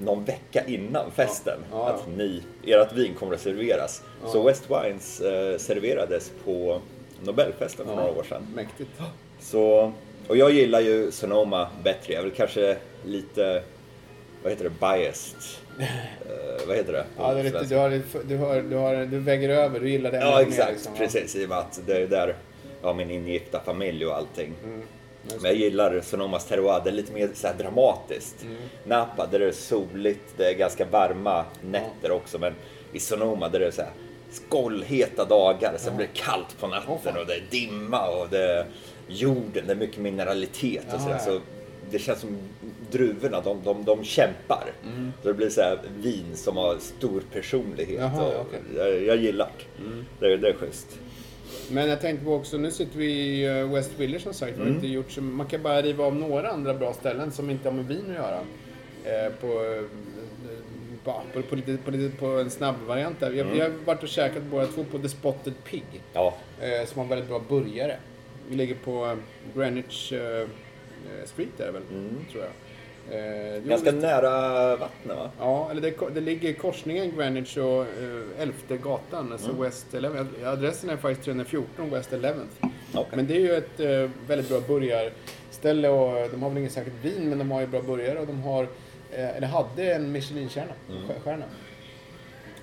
någon 0.00 0.24
vecka 0.24 0.62
innan 0.66 1.10
festen 1.10 1.58
Ja, 1.72 1.78
ja. 1.78 1.94
att 1.94 2.16
ni, 2.16 2.42
ert 2.66 2.92
vin 2.92 3.14
kommer 3.18 3.34
att 3.34 3.40
serveras. 3.40 4.02
Så 4.32 4.42
West 4.42 4.64
Wines 4.70 5.20
eh, 5.20 5.58
serverades 5.58 6.30
på 6.44 6.80
Nobelfesten 7.22 7.86
för 7.86 7.96
några 7.96 8.10
år 8.10 8.22
sedan. 8.28 8.46
Mäktigt. 8.54 8.90
Så, 9.40 9.92
och 10.28 10.36
jag 10.36 10.50
gillar 10.52 10.80
ju 10.80 11.10
Sonoma 11.12 11.68
bättre. 11.84 12.12
Jag 12.12 12.20
är 12.20 12.22
väl 12.26 12.36
kanske 12.36 12.76
lite, 13.04 13.62
vad 14.42 14.52
heter 14.52 14.64
det, 14.64 14.70
biased. 14.80 15.36
Eh, 15.78 16.66
vad 16.68 16.76
heter 16.76 16.92
det? 16.92 17.04
Ja, 17.18 17.34
det 17.34 17.42
lite, 17.42 17.64
du, 17.64 17.76
har, 17.76 17.90
du, 18.28 18.36
har, 18.36 18.62
du, 18.62 18.76
har, 18.76 19.06
du 19.06 19.18
väger 19.18 19.48
över, 19.48 19.80
du 19.80 19.90
gillar 19.90 20.10
det 20.10 20.16
Ja, 20.18 20.36
mer, 20.36 20.46
exakt. 20.48 20.72
liksom. 20.72 20.94
Precis, 20.94 21.36
i 21.36 21.44
och 21.44 21.48
med 21.48 21.58
att 21.58 21.80
det 21.86 21.96
är 22.02 22.06
där 22.06 22.34
jag 22.80 22.88
har 22.88 22.94
min 22.94 23.10
ingifta 23.10 23.60
familj 23.60 24.06
och 24.06 24.16
allting. 24.16 24.52
Mm, 24.64 24.82
Men 25.40 25.44
jag 25.44 25.54
gillar 25.54 26.00
Sonomas 26.00 26.44
terroir, 26.46 26.80
det 26.84 26.90
är 26.90 26.94
lite 26.94 27.12
mer 27.12 27.28
så 27.34 27.48
dramatiskt. 27.58 28.42
Mm. 28.42 28.56
Napa, 28.84 29.26
där 29.26 29.38
det 29.38 29.46
är 29.48 29.52
soligt, 29.52 30.34
det 30.36 30.44
är 30.50 30.54
ganska 30.54 30.84
varma 30.84 31.44
nätter 31.70 32.10
också. 32.10 32.38
Men 32.38 32.54
i 32.92 33.00
Sonoma, 33.00 33.48
där 33.48 33.60
det 33.60 33.66
är 33.66 33.70
så 33.70 33.82
här 33.82 33.90
skållheta 34.30 35.24
dagar, 35.24 35.74
sen 35.78 35.96
blir 35.96 36.06
det 36.14 36.20
kallt 36.20 36.58
på 36.60 36.66
natten 36.66 36.98
fan. 37.04 37.16
och 37.16 37.26
det 37.26 37.34
är 37.34 37.42
dimma 37.50 38.08
och 38.08 38.26
det 38.30 38.42
är 38.52 38.66
jorden, 39.08 39.64
det 39.66 39.72
är 39.72 39.76
mycket 39.76 39.98
mineralitet 39.98 40.84
och 40.94 41.00
sådär. 41.00 41.18
Så 41.18 41.40
det 41.90 41.98
känns 41.98 42.20
som 42.20 42.36
druvorna, 42.90 43.40
de, 43.40 43.60
de, 43.64 43.84
de 43.84 44.04
kämpar. 44.04 44.72
Så 45.22 45.28
det 45.28 45.34
blir 45.34 45.50
så 45.50 45.60
här 45.60 45.78
vin 45.98 46.36
som 46.36 46.56
har 46.56 46.76
stor 46.78 47.22
personlighet. 47.32 48.00
Mm. 48.00 48.12
Jaha, 48.12 48.26
och 48.26 48.46
okej. 48.46 48.60
jag, 48.76 49.02
jag 49.02 49.16
gillar 49.16 49.50
det. 49.58 50.28
Det, 50.28 50.36
det 50.36 50.48
är 50.48 50.52
schysst. 50.52 50.98
Men 51.70 51.88
jag 51.88 52.00
tänkte 52.00 52.24
på 52.24 52.34
också, 52.34 52.56
nu 52.56 52.70
sitter 52.70 52.98
vi 52.98 53.06
i 53.06 53.46
eh, 53.46 53.72
West 53.72 53.90
Village 53.96 54.22
som 54.22 54.34
sagt. 54.34 54.56
Mm. 54.56 54.68
Inte 54.68 54.86
gjort 54.86 55.18
man 55.18 55.46
kan 55.46 55.62
bara 55.62 55.82
riva 55.82 56.04
av 56.04 56.16
några 56.16 56.50
andra 56.50 56.74
bra 56.74 56.92
ställen 56.92 57.32
som 57.32 57.50
inte 57.50 57.68
har 57.68 57.76
med 57.76 57.86
vin 57.86 58.04
att 58.08 58.14
göra. 58.14 58.40
Eh, 59.04 59.32
på, 59.32 59.46
eh, 59.46 59.82
på, 61.04 61.22
på, 61.32 61.42
på, 61.42 61.56
lite, 61.56 61.76
på, 61.84 61.90
lite, 61.90 62.16
på 62.16 62.26
en 62.26 62.50
snabb 62.50 62.76
variant 62.86 63.20
där. 63.20 63.44
Har, 63.44 63.52
vi 63.52 63.60
har 63.60 63.72
varit 63.84 64.02
och 64.02 64.08
käkat 64.08 64.42
båda 64.42 64.66
två 64.66 64.84
på 64.84 64.98
The 64.98 65.08
Spotted 65.08 65.54
Pig. 65.64 65.84
Ja, 66.12 66.34
Eh, 66.60 66.86
som 66.86 66.98
har 66.98 67.08
väldigt 67.08 67.28
bra 67.28 67.42
burgare. 67.48 67.96
Vi 68.48 68.56
ligger 68.56 68.74
på 68.74 69.06
eh, 69.06 69.16
Greenwich 69.54 70.12
eh, 70.12 70.48
eh, 71.20 71.26
Street 71.26 71.48
där 71.56 71.72
väl, 71.72 71.82
tror 72.32 72.44
jag. 72.44 72.52
Eh, 73.10 73.56
jo, 73.56 73.68
ganska 73.68 73.90
visst. 73.90 74.02
nära 74.02 74.76
vattnet 74.76 75.16
va? 75.16 75.30
Ja, 75.40 75.68
eller 75.70 75.80
det, 75.80 75.94
det 76.14 76.20
ligger 76.20 76.48
i 76.48 76.54
korsningen 76.54 77.12
Greenwich 77.16 77.56
och 77.56 77.80
eh, 77.82 78.22
11 78.42 78.54
gatan, 78.82 79.32
alltså 79.32 79.50
Mm. 79.50 79.62
West 79.62 79.94
11. 79.94 80.26
Adressen 80.44 80.90
är 80.90 80.96
faktiskt 80.96 81.24
314 81.24 81.90
West 81.90 82.12
11. 82.12 82.28
Okej. 82.94 83.06
Men 83.16 83.26
det 83.26 83.34
är 83.36 83.40
ju 83.40 83.52
ett 83.52 83.80
eh, 83.80 84.10
väldigt 84.28 84.48
bra 84.48 84.60
burgarställe 84.68 85.88
och 85.88 86.30
de 86.30 86.42
har 86.42 86.48
väl 86.50 86.58
ingen 86.58 86.70
särskilt 86.70 87.04
vin 87.04 87.28
men 87.28 87.38
de 87.38 87.50
har 87.50 87.60
ju 87.60 87.66
bra 87.66 87.82
burgare 87.82 88.18
och 88.18 88.26
de 88.26 88.42
har, 88.42 88.62
eh, 89.12 89.36
eller 89.36 89.46
hade 89.46 89.94
en 89.94 90.12
Michelin-stjärna. 90.12 90.72
Stjär- 90.88 91.20
Stjärna. 91.24 91.44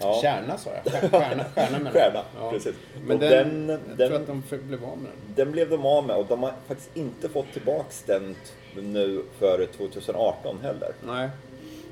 Mm. 0.04 0.16
Ja. 0.16 0.22
Stjärna 0.22 0.58
sa 0.58 0.70
jag. 0.84 0.94
Stjär- 0.94 1.10
Stjärna, 1.20 1.44
stjärna 1.56 1.78
menar 1.80 1.86
jag. 1.86 1.94
Stjärna, 1.94 2.50
precis. 2.52 2.76
Men 3.08 3.16
Och 3.16 3.20
den, 3.20 3.68
den- 3.68 3.80
jag 3.90 3.98
den- 3.98 4.10
tror 4.10 4.20
att 4.38 4.50
de 4.50 4.58
blev 4.58 4.86
av 4.86 4.98
med 4.98 5.12
den. 5.12 5.36
Den 5.36 5.52
blev 5.52 5.70
de 5.70 5.86
av 5.86 6.08
med 6.08 6.16
och 6.16 6.26
de 6.30 6.44
har 6.44 6.54
faktiskt 6.68 6.90
inte 6.98 7.30
fått 7.30 7.54
tillbaks 7.54 8.04
den 8.06 8.36
nu 8.76 9.24
för 9.40 9.66
2018 9.78 10.58
heller. 10.62 10.92
Nej. 11.08 11.30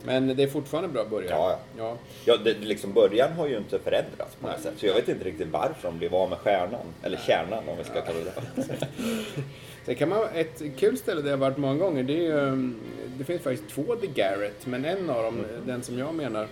Men 0.05 0.35
det 0.35 0.43
är 0.43 0.47
fortfarande 0.47 0.89
bra 0.89 1.05
burgare. 1.05 1.29
Ja, 1.29 1.59
ja. 1.77 1.97
Ja, 2.25 2.37
det, 2.37 2.53
liksom 2.59 2.93
början 2.93 3.31
har 3.33 3.47
ju 3.47 3.57
inte 3.57 3.79
förändrats 3.79 4.35
på 4.35 4.47
något 4.47 4.55
Nej. 4.55 4.63
sätt. 4.63 4.73
Så 4.79 4.85
jag 4.85 4.93
vet 4.93 5.09
inte 5.09 5.25
riktigt 5.25 5.47
varför 5.51 5.87
de 5.87 5.97
blev 5.97 6.15
av 6.15 6.29
med 6.29 6.37
stjärnan. 6.37 6.85
Eller 7.03 7.17
kärnan 7.17 7.69
om 7.69 7.77
vi 7.77 7.83
ska 7.83 8.01
kalla 8.01 8.19
det. 8.19 8.63
Sen 9.85 9.95
kan 9.95 10.09
man, 10.09 10.27
ett 10.35 10.61
kul 10.77 10.97
ställe 10.97 11.21
där 11.21 11.29
jag 11.29 11.37
varit 11.37 11.57
många 11.57 11.75
gånger, 11.75 12.03
det 12.03 12.13
är 12.13 12.21
ju, 12.21 12.31
um, 12.33 12.75
det 13.17 13.23
finns 13.23 13.41
faktiskt 13.41 13.69
två 13.69 13.95
The 13.95 14.07
Garrett, 14.07 14.65
men 14.65 14.85
en 14.85 15.09
av 15.09 15.23
dem, 15.23 15.45
den 15.65 15.83
som 15.83 15.99
jag 15.99 16.15
menar, 16.15 16.47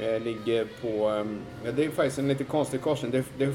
ligger 0.00 0.66
på, 0.82 1.08
um, 1.08 1.38
ja, 1.64 1.72
det 1.72 1.84
är 1.84 1.90
faktiskt 1.90 2.18
en 2.18 2.28
lite 2.28 2.44
konstig 2.44 2.80
korsning. 2.80 3.10
Det 3.10 3.24
det 3.38 3.44
är 3.44 3.54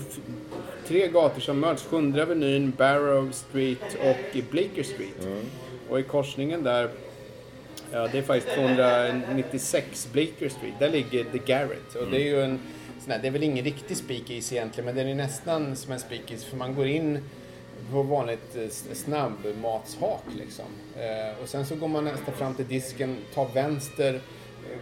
tre 0.88 1.08
gator 1.08 1.42
som 1.42 1.60
möts, 1.60 1.84
Sjunde 1.84 2.24
Avenyn, 2.24 2.74
Barrow 2.78 3.32
Street 3.32 3.98
och 4.00 4.38
Bleecker 4.52 4.84
Street. 4.84 5.28
Och 5.90 6.00
i 6.00 6.04
korsningen 6.04 6.64
där, 6.64 6.90
ja, 7.92 8.08
det 8.12 8.18
är 8.18 8.22
faktiskt 8.22 8.56
296 8.56 10.10
Bleecker 10.12 10.50
Street, 10.50 10.74
där 10.80 10.90
ligger 10.90 11.24
The 11.24 11.38
Garrett. 11.46 11.96
Och 11.96 12.12
det 12.12 12.18
är 12.18 12.26
ju 12.26 12.42
en 12.42 12.60
sån 13.04 13.12
här, 13.12 13.20
det 13.22 13.28
är 13.28 13.32
väl 13.32 13.44
ingen 13.44 13.66
riktig 13.66 13.98
speakeasy 13.98 14.56
egentligen, 14.56 14.86
men 14.86 14.96
den 14.96 15.08
är 15.08 15.16
nästan 15.16 15.76
som 15.76 15.94
en 15.94 16.00
speakeasy 16.00 16.46
för 16.46 16.58
man 16.58 16.76
går 16.76 16.88
in 16.88 17.20
på 17.92 18.04
vanligt 18.04 18.56
eh, 18.56 18.94
snabbmatshak 18.94 20.24
liksom. 20.38 20.66
Eh, 20.96 21.44
och 21.44 21.50
sen 21.50 21.66
så 21.66 21.76
går 21.76 21.88
man 21.88 22.04
nästan 22.04 22.34
fram 22.34 22.56
till 22.56 22.68
disken, 22.68 23.18
tar 23.34 23.48
vänster 23.54 24.14
eh, 24.14 24.20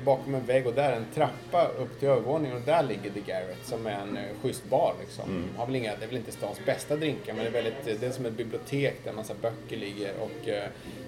bakom 0.05 0.35
en 0.35 0.45
vägg 0.45 0.67
och 0.67 0.73
där 0.73 0.91
är 0.91 0.95
en 0.95 1.05
trappa 1.13 1.67
upp 1.67 1.99
till 1.99 2.07
övervåningen 2.07 2.57
och 2.57 2.63
där 2.65 2.83
ligger 2.83 3.09
The 3.09 3.19
Garrett 3.19 3.65
som 3.65 3.87
är 3.87 3.91
en 3.91 4.17
eh, 4.17 4.23
schysst 4.41 4.69
bar 4.69 4.93
liksom. 4.99 5.43
Har 5.57 5.65
väl 5.65 5.75
inga, 5.75 5.95
det 5.95 6.05
är 6.05 6.07
väl 6.07 6.17
inte 6.17 6.31
stans 6.31 6.65
bästa 6.65 6.95
drinkar 6.95 7.33
men 7.33 7.43
det 7.43 7.49
är, 7.49 7.63
väldigt, 7.63 7.99
det 8.01 8.07
är 8.07 8.11
som 8.11 8.25
ett 8.25 8.33
bibliotek 8.33 8.95
där 9.03 9.09
en 9.09 9.15
massa 9.15 9.33
böcker 9.41 9.77
ligger 9.77 10.13
och 10.19 10.47
eh, 10.47 10.63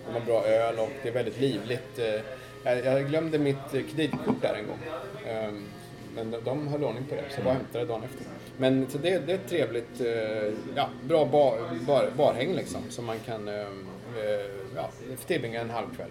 de 0.08 0.14
har 0.14 0.22
bra 0.22 0.46
öl 0.46 0.80
och 0.80 0.92
det 1.04 1.10
är 1.10 1.14
väldigt 1.14 1.40
livligt. 1.40 2.00
Eh, 2.00 2.22
jag, 2.64 2.86
jag 2.86 3.10
glömde 3.10 3.40
mitt 3.40 3.74
eh, 3.74 3.82
kreditkort 3.84 4.42
där 4.42 4.54
en 4.54 4.68
gång. 4.68 4.80
Ehm, 5.28 5.66
men 6.16 6.32
de, 6.32 6.44
de 6.44 6.68
höll 6.68 6.84
ordning 6.84 7.04
på 7.04 7.16
det, 7.16 7.24
så 7.30 7.36
jag 7.38 7.46
bara 7.46 7.54
hämtade 7.54 7.80
det 7.80 7.86
dagen 7.86 8.04
efter. 8.04 8.26
Men 8.58 8.88
så 8.90 8.98
det, 8.98 9.20
det 9.20 9.32
är 9.32 9.36
ett 9.36 9.50
trevligt, 9.50 10.02
ja, 10.76 10.90
bra 11.04 11.26
bar, 11.26 11.60
bar, 11.88 12.10
barhäng 12.18 12.54
liksom. 12.54 12.82
Som 12.90 13.06
man 13.06 13.20
kan 13.20 13.50
eh, 14.78 14.84
eh, 14.84 14.90
ja, 15.10 15.16
tillbringa 15.28 15.62
en 15.62 15.70
halv 15.70 15.88
kväll. 15.96 16.10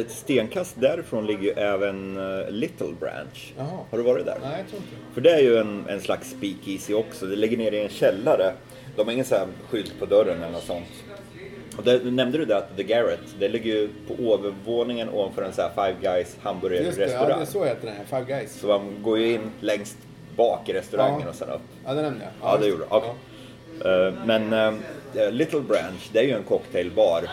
Ett 0.00 0.10
stenkast 0.10 0.80
därifrån 0.80 1.26
ligger 1.26 1.42
ju 1.42 1.50
även 1.50 2.16
eh, 2.16 2.50
Little 2.50 2.92
Branch. 3.00 3.52
Jaha. 3.56 3.78
Har 3.90 3.98
du 3.98 4.04
varit 4.04 4.26
där? 4.26 4.38
Nej, 4.42 4.58
jag 4.58 4.68
tror 4.68 4.82
inte 4.82 5.14
För 5.14 5.20
det 5.20 5.30
är 5.30 5.40
ju 5.40 5.56
en, 5.58 5.84
en 5.88 6.00
slags 6.00 6.30
speakeasy 6.30 6.94
också. 6.94 7.26
Det 7.26 7.36
ligger 7.36 7.56
nere 7.56 7.76
i 7.76 7.82
en 7.82 7.88
källare. 7.88 8.52
De 8.96 9.04
har 9.06 9.12
ingen 9.12 9.24
sån 9.24 9.38
här 9.38 9.46
skylt 9.70 9.98
på 9.98 10.06
dörren 10.06 10.42
eller 10.42 10.52
något 10.52 10.64
sånt. 10.64 10.86
Och 11.76 11.84
där, 11.84 12.00
nämnde 12.04 12.38
du 12.38 12.44
det 12.44 12.56
att 12.56 12.76
The 12.76 12.82
Garrett, 12.82 13.20
det 13.38 13.48
ligger 13.48 13.72
ju 13.74 13.88
på 14.08 14.34
övervåningen 14.34 15.08
ovanför 15.08 15.42
en 15.42 15.52
sån 15.52 15.64
här 15.64 15.70
Five 15.92 16.00
Guys 16.12 16.28
det, 16.34 16.40
ja, 16.42 16.48
hamburgerrestaurang. 16.48 17.40
det 17.40 17.46
så 17.46 17.64
heter 17.64 17.86
den 17.86 17.96
här, 17.96 18.04
Five 18.04 18.24
Guys. 18.38 18.60
Så 18.60 18.66
man 18.66 19.02
går 19.02 19.18
ju 19.18 19.32
in 19.32 19.50
längst 19.60 19.96
bak 20.36 20.68
i 20.68 20.72
restaurangen 20.72 21.20
Ja. 21.24 21.28
och 21.28 21.34
sen 21.34 21.48
upp. 21.48 21.60
Ja, 21.84 21.94
det 21.94 22.02
nämnde 22.02 22.24
jag. 22.24 22.50
Ja, 22.50 22.56
det 22.56 22.66
just 22.66 22.78
gjorde 22.78 22.84
du. 22.90 22.96
Okej. 22.96 23.10
Eh, 23.84 24.14
Men 24.26 24.52
eh, 24.52 25.30
Little 25.30 25.60
Branch, 25.60 26.10
det 26.12 26.18
är 26.18 26.24
ju 26.24 26.32
en 26.32 26.42
cocktailbar. 26.42 27.28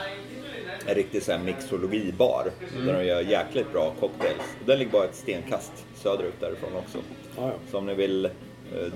En 0.88 0.96
riktig 0.96 1.24
sån 1.24 1.36
här 1.38 1.44
mixologibar. 1.44 2.52
Mm. 2.74 2.86
Där 2.88 2.94
de 2.94 3.06
gör 3.06 3.22
jäkligt 3.22 3.72
bra 3.72 3.94
cocktails. 4.00 4.42
Den 4.66 4.80
ligger 4.80 4.92
bara 4.92 5.06
ett 5.06 5.16
stenkast 5.16 5.72
söderut 5.96 6.34
därifrån 6.40 6.70
också. 6.76 6.98
Ja, 7.38 7.48
ja. 7.48 7.54
Så 7.72 7.78
om 7.78 7.86
ni 7.86 7.94
vill 7.94 8.26
uh, 8.26 8.32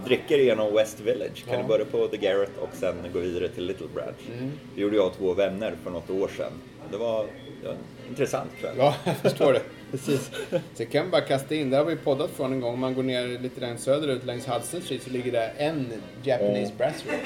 dricka 0.06 0.36
igenom 0.38 0.74
West 0.76 1.00
Village 1.00 1.46
kan 1.46 1.54
Ja. 1.56 1.62
ni 1.62 1.68
börja 1.68 1.86
på 1.86 2.08
The 2.08 2.18
Garrett 2.18 2.58
och 2.62 2.70
sen 2.74 2.96
gå 3.14 3.20
vidare 3.20 3.48
till 3.50 3.66
Little 3.66 3.88
Branch. 3.94 4.16
Mm. 4.38 4.52
Det 4.76 4.82
gjorde 4.82 4.96
jag 4.96 5.08
och 5.08 5.14
två 5.18 5.34
vänner 5.34 5.74
för 5.84 5.92
något 5.92 6.10
år 6.10 6.28
sedan. 6.38 6.52
Det 6.92 6.98
var 6.98 7.26
ja, 7.64 7.70
en 7.70 7.78
intressant 8.10 8.52
kväll. 8.60 8.76
Ja, 8.78 8.96
jag 9.04 9.18
förstår 9.18 9.54
det. 9.54 9.62
Precis. 9.92 10.32
Så 10.50 10.84
jag 10.84 10.92
kan 10.92 11.12
bara 11.12 11.22
kasta 11.22 11.56
in, 11.56 11.70
där 11.70 11.78
har 11.78 11.86
vi 11.86 11.96
poddat 11.96 12.30
från 12.32 12.54
en 12.54 12.62
gång. 12.62 12.74
Om 12.74 12.80
man 12.80 12.96
går 12.96 13.04
ner 13.04 13.28
lite 13.40 13.62
längre 13.62 13.78
söderut 13.78 14.26
längs 14.26 14.48
Hudson 14.48 14.82
Street 14.82 15.04
så 15.04 15.10
ligger 15.10 15.32
det 15.32 15.52
en 15.58 15.94
Japanese 16.24 16.74
brasserie. 16.78 17.20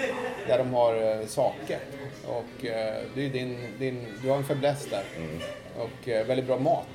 Där 0.47 0.57
de 0.57 0.73
har 0.73 1.19
uh, 1.19 1.25
sake. 1.27 1.77
Och 2.25 2.65
eh, 2.65 2.95
det 3.15 3.21
är 3.21 3.23
ju 3.23 3.29
din, 3.29 3.57
din, 3.79 4.05
du 4.23 4.29
har 4.29 4.37
en 4.37 4.43
fäbless 4.43 4.87
där. 4.89 5.03
Och 5.77 6.09
eh, 6.09 6.25
väldigt 6.25 6.45
bra 6.45 6.59
mat. 6.59 6.87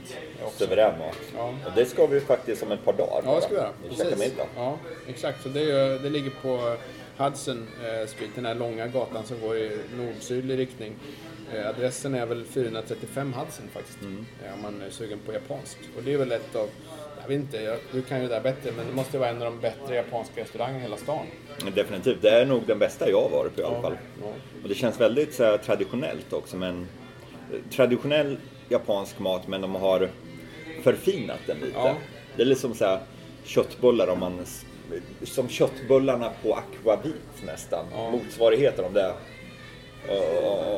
Också. 0.45 0.65
Suverän 0.65 0.99
mat. 0.99 1.17
Ja. 1.37 1.55
Och 1.67 1.73
det 1.75 1.87
ska 1.87 2.07
vi 2.07 2.21
faktiskt 2.21 2.63
om 2.63 2.73
ett 2.73 2.85
par 2.85 2.93
dagar. 2.93 3.23
Ja, 3.25 3.35
det 3.35 3.41
ska 3.41 3.51
vi 3.51 3.57
göra. 3.57 3.71
Vi 3.89 3.97
käkar 3.97 4.17
middag. 4.17 4.47
Ja, 4.57 4.77
exakt. 5.09 5.43
Så 5.43 5.49
det, 5.49 5.61
är, 5.61 5.99
det 5.99 6.11
ligger 6.11 6.31
på 6.43 6.77
Hudson 7.17 7.69
eh, 7.85 8.07
Street, 8.09 8.31
den 8.35 8.47
här 8.47 8.55
långa 8.55 8.87
gatan 8.87 9.25
som 9.27 9.41
går 9.41 9.57
i 9.57 9.79
nord-sydlig 9.99 10.59
riktning. 10.59 10.93
Eh, 11.55 11.69
adressen 11.69 12.15
är 12.15 12.27
väl 12.27 12.45
435 12.45 13.33
Hudson 13.33 13.69
faktiskt, 13.73 14.01
Mm. 14.03 14.27
eh, 14.47 14.55
om 14.55 14.63
man 14.63 14.83
är 14.83 14.91
sugen 14.91 15.19
på 15.27 15.33
japanskt. 15.33 15.79
Och 15.97 16.03
det 16.03 16.13
är 16.13 16.19
väl 16.19 16.33
ett 16.33 16.57
av, 16.57 16.69
jag 17.23 17.29
vet 17.29 17.37
inte, 17.41 17.57
jag, 17.57 17.79
du 17.93 18.03
kan 18.03 18.23
ju 18.23 18.29
det 18.29 18.35
där 18.35 18.41
bättre, 18.41 18.73
men 18.77 18.87
det 18.87 18.93
måste 18.93 19.19
vara 19.19 19.29
en 19.31 19.37
av 19.43 19.45
de 19.45 19.61
bättre 19.61 19.95
japanska 19.95 20.41
restaurangerna 20.41 20.79
i 20.79 20.83
hela 20.83 20.97
stan. 20.97 21.27
Definitivt. 21.75 22.23
Det 22.23 22.31
är 22.31 22.47
nog 22.47 22.63
den 22.67 22.79
bästa 22.79 23.11
jag 23.11 23.23
har 23.23 23.31
varit 23.31 23.55
på 23.55 23.61
i 23.61 23.65
alla 23.65 23.83
fall. 23.83 23.97
Ja. 24.23 24.29
Och 24.63 24.69
det 24.69 24.75
känns 24.75 25.01
väldigt 25.01 25.35
så 25.35 25.45
här, 25.45 25.59
traditionellt 25.59 26.33
också. 26.33 26.57
Men, 26.57 26.87
traditionell 27.71 28.37
japansk 28.69 29.19
mat 29.19 29.49
men 29.49 29.61
de 29.61 29.75
har 29.75 30.11
förfinat 30.83 31.39
den 31.47 31.57
lite. 31.57 31.73
Ja. 31.79 31.95
Det 32.37 32.43
är 32.43 32.47
liksom 32.47 32.75
så 32.75 32.85
här, 32.85 33.01
köttbullar 33.45 34.09
om 34.09 34.21
man... 34.21 34.41
Som 35.23 35.49
köttbullarna 35.49 36.33
på 36.43 36.55
akvavit 36.55 37.45
nästan. 37.47 37.85
Ja. 37.93 38.11
Motsvarigheten 38.11 38.85
om 38.85 38.93
det. 38.93 39.13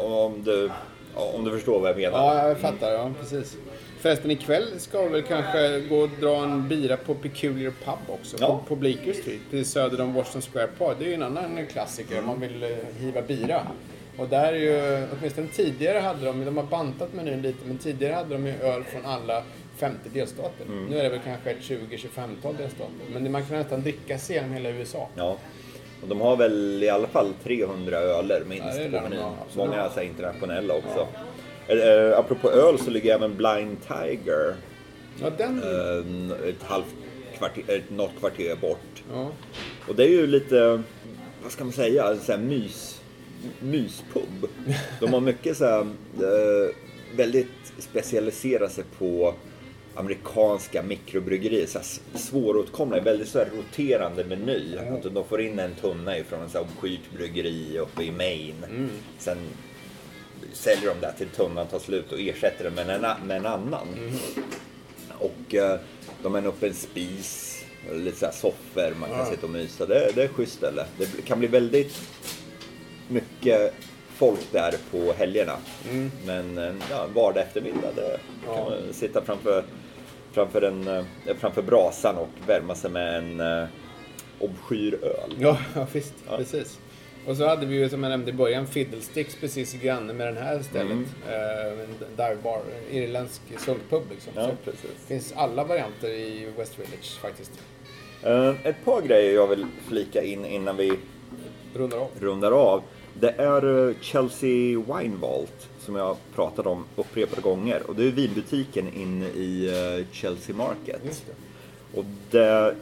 Om 0.03 0.43
du, 0.45 0.71
om 1.15 1.45
du 1.45 1.51
förstår 1.51 1.81
vad 1.81 1.91
jag 1.91 1.97
menar. 1.97 2.19
Ja, 2.19 2.49
jag 2.49 2.59
fattar. 2.59 2.93
Ja, 2.93 3.11
precis. 3.21 3.57
Förresten, 4.01 4.31
ikväll 4.31 4.81
ska 4.81 5.03
vi 5.03 5.09
väl 5.09 5.23
kanske 5.23 5.81
gå 5.81 5.97
och 5.97 6.09
dra 6.21 6.37
en 6.37 6.69
bira 6.69 6.97
på 6.97 7.15
Peculiar 7.15 7.73
Pub 7.85 8.15
också. 8.21 8.37
Ja. 8.41 8.47
På, 8.47 8.59
på 8.69 8.77
Bleecker 8.77 9.13
Street, 9.13 9.41
precis 9.51 9.73
söder 9.73 10.01
om 10.01 10.15
Washington 10.15 10.43
Square 10.43 10.67
Park. 10.79 10.97
Det 10.99 11.05
är 11.05 11.09
ju 11.09 11.15
en 11.15 11.23
annan 11.23 11.67
klassiker 11.67 12.19
om 12.19 12.27
man 12.27 12.41
vill 12.41 12.63
eh, 12.63 12.69
hiva 12.99 13.23
bira. 13.23 13.63
Och 14.19 14.29
där 14.29 14.53
är 14.53 14.57
ju, 14.57 15.07
åtminstone 15.19 15.49
tidigare 15.49 15.99
hade 15.99 16.27
de, 16.27 16.45
de 16.45 16.57
har 16.57 16.65
bantat 16.65 17.15
menyn 17.15 17.43
lite, 17.43 17.59
men 17.67 17.79
tidigare 17.79 18.15
hade 18.15 18.35
de 18.35 18.47
ju 18.47 18.53
öl 18.53 18.85
från 18.85 19.07
alla 19.07 19.43
50 19.79 20.09
delstater. 20.13 20.67
Nu 20.91 20.99
är 20.99 21.03
det 21.03 21.09
väl 21.09 21.21
kanske 21.25 21.51
ett 21.51 21.61
20-25-tal 21.61 22.57
delstater. 22.57 22.93
Men 23.13 23.33
man 23.33 23.45
kan 23.47 23.57
nästan 23.59 23.83
dricka 23.83 24.19
sig 24.19 24.37
genom 24.37 24.53
hela 24.53 24.69
USA. 24.71 25.09
Ja. 25.17 25.37
Och 26.03 26.09
de 26.09 26.21
har 26.21 26.37
väl 26.37 26.83
i 26.83 26.89
alla 26.89 27.09
fall 27.09 27.33
300 27.45 27.97
öler 27.99 28.43
minst 28.49 28.65
Ja, 28.93 29.01
på 29.01 29.09
menyn. 29.09 29.25
Många 29.57 29.91
så 29.91 30.01
internationella 30.01 30.75
också. 30.75 31.09
Eh, 31.73 32.19
apropå 32.19 32.51
öl 32.51 32.79
så 32.79 32.91
ligger 32.91 33.15
även 33.15 33.37
Blind 33.37 33.77
Tiger 33.89 34.55
Ja, 35.23 35.31
den... 35.39 35.63
eh, 35.63 36.49
ett 36.49 36.63
halvt 36.63 36.95
kvarter, 37.39 37.63
ett, 37.69 37.91
något 37.91 38.11
kvarter 38.21 38.57
bort. 38.61 39.03
Ja. 39.13 39.31
Och 39.89 39.95
det 39.95 40.05
är 40.05 40.09
ju 40.09 40.27
lite, 40.27 40.83
vad 41.43 41.53
ska 41.53 41.65
man 41.65 41.73
säga, 41.73 42.17
så 42.17 42.33
här 42.33 42.39
mys, 42.39 43.01
myspub. 43.61 44.47
De 45.01 45.13
har 45.13 45.21
mycket 45.21 45.57
så 45.57 45.65
här, 45.65 45.81
eh, 45.81 46.75
väldigt 47.17 47.73
specialiserat 47.79 48.73
sig 48.73 48.85
på 48.99 49.35
amerikanska 49.99 50.83
mikrobryggerier. 50.83 51.67
Så 51.67 51.79
här 51.79 51.87
svåråtkomliga, 52.19 53.03
väldigt 53.03 53.29
så 53.29 53.39
roterande 53.39 54.25
meny. 54.25 54.77
Att 54.77 55.15
de 55.15 55.25
får 55.25 55.41
in 55.41 55.59
en 55.59 55.75
tunna 55.75 56.19
ifrån 56.19 56.41
en 56.41 56.61
obskyrt 56.61 57.13
bryggeri 57.17 57.79
uppe 57.79 58.03
i 58.03 58.11
Maine. 58.13 58.91
Sen 59.19 59.39
säljer 60.53 60.95
de 60.95 61.01
det 61.01 61.13
till 61.13 61.29
tunnan 61.29 61.67
tar 61.67 61.79
slut 61.79 62.13
och 62.13 62.21
ersätter 62.21 62.65
den 62.65 62.75
med 62.75 62.91
en, 62.91 63.27
med 63.27 63.37
en 63.37 63.47
annan. 63.47 63.89
Och 65.19 65.55
eh, 65.55 65.79
de 66.23 66.33
har 66.35 66.41
en 66.41 66.47
öppen 66.47 66.75
spis, 66.75 67.55
lite 67.93 68.19
så 68.19 68.27
här 68.27 68.33
soffor 68.33 68.95
man 69.01 69.11
kan 69.11 69.27
sitta 69.27 69.47
och 69.47 69.53
mysa. 69.53 69.87
Det, 69.87 70.11
det 70.15 70.23
är 70.23 70.29
schysst 70.29 70.55
ställe. 70.55 70.85
Det 70.99 71.23
kan 71.25 71.39
bli 71.39 71.49
väldigt 71.49 72.01
mycket 73.09 73.75
folk 74.17 74.41
där 74.53 74.75
på 74.91 75.13
helgerna. 75.13 75.57
Men 76.27 76.59
en 76.59 76.83
ja, 76.91 77.07
vardag 77.15 77.43
eftermiddag, 77.43 77.93
det 77.97 78.19
kan 78.47 78.55
Ja. 78.55 78.71
man 78.71 78.93
sitta 78.93 79.25
framför, 79.25 79.65
framför, 80.33 80.63
en, 80.63 80.89
eh, 80.89 81.05
framför 81.39 81.63
brasan 81.63 82.17
och 82.17 82.29
värma 82.47 82.75
sig 82.75 82.91
med 82.91 83.19
en 83.19 83.41
uh, 83.41 83.69
obskyr 84.39 84.99
öl. 85.05 85.35
Ja, 85.39 85.59
ja 85.75 85.87
visst. 85.93 86.15
Ja. 86.31 86.37
Precis. 86.37 86.79
Och 87.27 87.37
så 87.37 87.47
hade 87.47 87.67
vi 87.67 87.77
ju 87.77 87.89
som 87.89 88.03
jag 88.03 88.11
nämnde 88.11 88.31
i 88.31 88.35
början 88.35 88.67
Fiddlesticks 88.67 89.37
precis 89.41 89.73
granne 89.73 90.13
med 90.13 90.27
den 90.27 90.37
här 90.37 90.63
stället. 90.63 90.93
Mm. 90.93 91.05
Eh, 91.29 91.81
en 91.85 91.95
dive 92.17 92.37
bar, 92.43 92.61
en 92.91 92.97
irländsk 92.97 93.43
sultpub 93.59 94.03
liksom. 94.11 94.33
Ja, 94.37 94.47
så 94.47 94.57
precis. 94.65 94.83
det 95.01 95.07
finns 95.07 95.33
alla 95.37 95.65
varianter 95.65 96.09
i 96.09 96.49
West 96.59 96.79
Village 96.79 97.19
faktiskt. 97.23 97.53
Eh, 98.23 98.67
ett 98.67 98.85
par 98.85 99.03
grejer 99.03 99.35
jag 99.35 99.47
vill 99.47 99.67
flika 99.89 100.23
in 100.23 100.45
innan 100.45 100.77
vi 100.77 100.93
Rundar 101.75 101.99
av. 101.99 102.09
rundar 102.21 102.53
av. 102.53 102.83
Det 103.15 103.31
är 103.31 103.89
eh, 103.89 103.95
Chelsea 104.01 104.79
Wine 104.79 105.17
Vault 105.21 105.69
som 105.89 105.97
jag 105.97 106.17
pratat 106.35 106.67
om 106.67 106.85
upprepade 106.97 107.43
gånger. 107.43 107.83
Och 107.87 107.95
det 107.95 108.05
är 108.05 108.11
vinbutiken 108.11 108.95
inne 108.95 109.27
i 109.27 109.67
eh, 109.69 110.07
Chelsea 110.13 110.57
Market. 110.57 111.25
Och 111.95 112.05
det, 112.31 112.75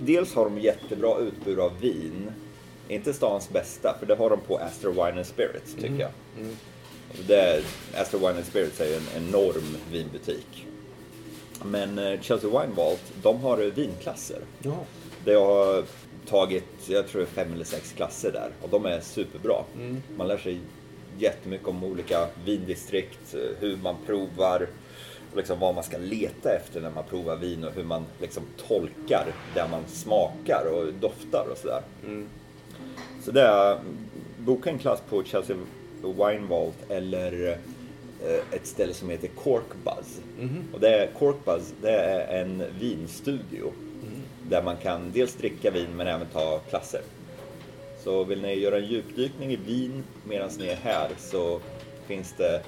dels 0.00 0.34
har 0.34 0.44
de 0.44 0.58
jättebra 0.58 1.18
utbud 1.18 1.58
av 1.58 1.80
vin. 1.80 2.30
Inte 2.88 3.12
stans 3.14 3.50
bästa, 3.50 3.96
för 3.98 4.06
det 4.06 4.14
har 4.14 4.30
de 4.30 4.40
på 4.40 4.56
Astor 4.58 4.90
Wine 4.90 5.18
and 5.18 5.26
Spirits 5.26 5.74
tycker 5.74 5.98
jag. 5.98 6.10
Och 7.08 7.24
Det, 7.26 7.62
Astor 7.94 8.18
Wine 8.18 8.30
and 8.30 8.44
Spirits 8.46 8.80
är 8.80 8.86
ju 8.86 8.94
en 8.94 9.08
enorm 9.16 9.76
vinbutik. 9.92 10.66
Men 11.64 11.98
eh, 11.98 12.20
Chelsea 12.20 12.50
Wine 12.50 12.74
Vault, 12.76 13.12
de 13.22 13.40
har 13.40 13.62
eh, 13.62 13.66
vinklasser. 13.66 14.40
Ja. 14.62 14.84
Det 15.24 15.34
har 15.34 15.84
tagit, 16.26 16.64
jag 16.86 17.08
tror 17.08 17.24
fem 17.24 17.52
eller 17.52 17.64
sex 17.64 17.92
klasser 17.96 18.32
där 18.32 18.50
och 18.62 18.68
de 18.68 18.86
är 18.86 19.00
superbra. 19.00 19.64
Man 20.16 20.28
lär 20.28 20.38
sig 20.38 20.60
jättemycket 21.18 21.68
om 21.68 21.84
olika 21.84 22.28
vindistrikt, 22.44 23.34
eh, 23.34 23.40
hur 23.60 23.76
man 23.76 23.96
provar, 24.06 24.66
liksom 25.36 25.58
vad 25.58 25.74
man 25.74 25.84
ska 25.84 25.98
leta 25.98 26.56
efter 26.56 26.80
när 26.80 26.90
man 26.90 27.04
provar 27.04 27.36
vin 27.36 27.64
och 27.64 27.72
hur 27.72 27.84
man 27.84 28.04
liksom 28.20 28.42
tolkar 28.68 29.26
det 29.54 29.68
man 29.70 29.82
smakar 29.86 30.64
och 30.72 30.92
doftar 31.00 31.46
och 31.52 31.58
sådär. 31.58 31.82
Så 33.24 33.30
det 33.30 33.42
är, 33.42 33.78
boka 34.38 34.70
en 34.70 34.78
klass 34.78 35.02
på 35.08 35.24
Chelsea 35.24 35.56
Wine 36.02 36.46
Vault 36.48 36.76
eller 36.90 37.58
eh, 38.24 38.56
ett 38.56 38.66
ställe 38.66 38.94
som 38.94 39.10
heter 39.10 39.28
Cork 39.28 39.74
Buzz. 39.84 40.20
Och 40.72 40.80
det 40.80 40.88
är, 40.88 41.06
Cork 41.18 41.44
Buzz 41.44 41.74
det 41.82 41.90
är 41.96 42.42
en 42.42 42.62
vinstudio 42.80 43.72
där 44.48 44.62
man 44.62 44.76
kan 44.76 45.12
dels 45.12 45.34
dricka 45.34 45.70
vin 45.70 45.96
men 45.96 46.06
även 46.06 46.26
ta 46.32 46.58
klasser. 46.58 47.00
Så 48.04 48.24
vill 48.24 48.42
ni 48.42 48.54
göra 48.54 48.76
en 48.78 48.84
djupdykning 48.86 49.52
i 49.52 49.56
vin 49.56 50.04
medan 50.24 50.50
ni 50.58 50.66
är 50.66 50.76
här 50.76 51.08
så 51.18 51.60
finns 52.06 52.34
det 52.38 52.62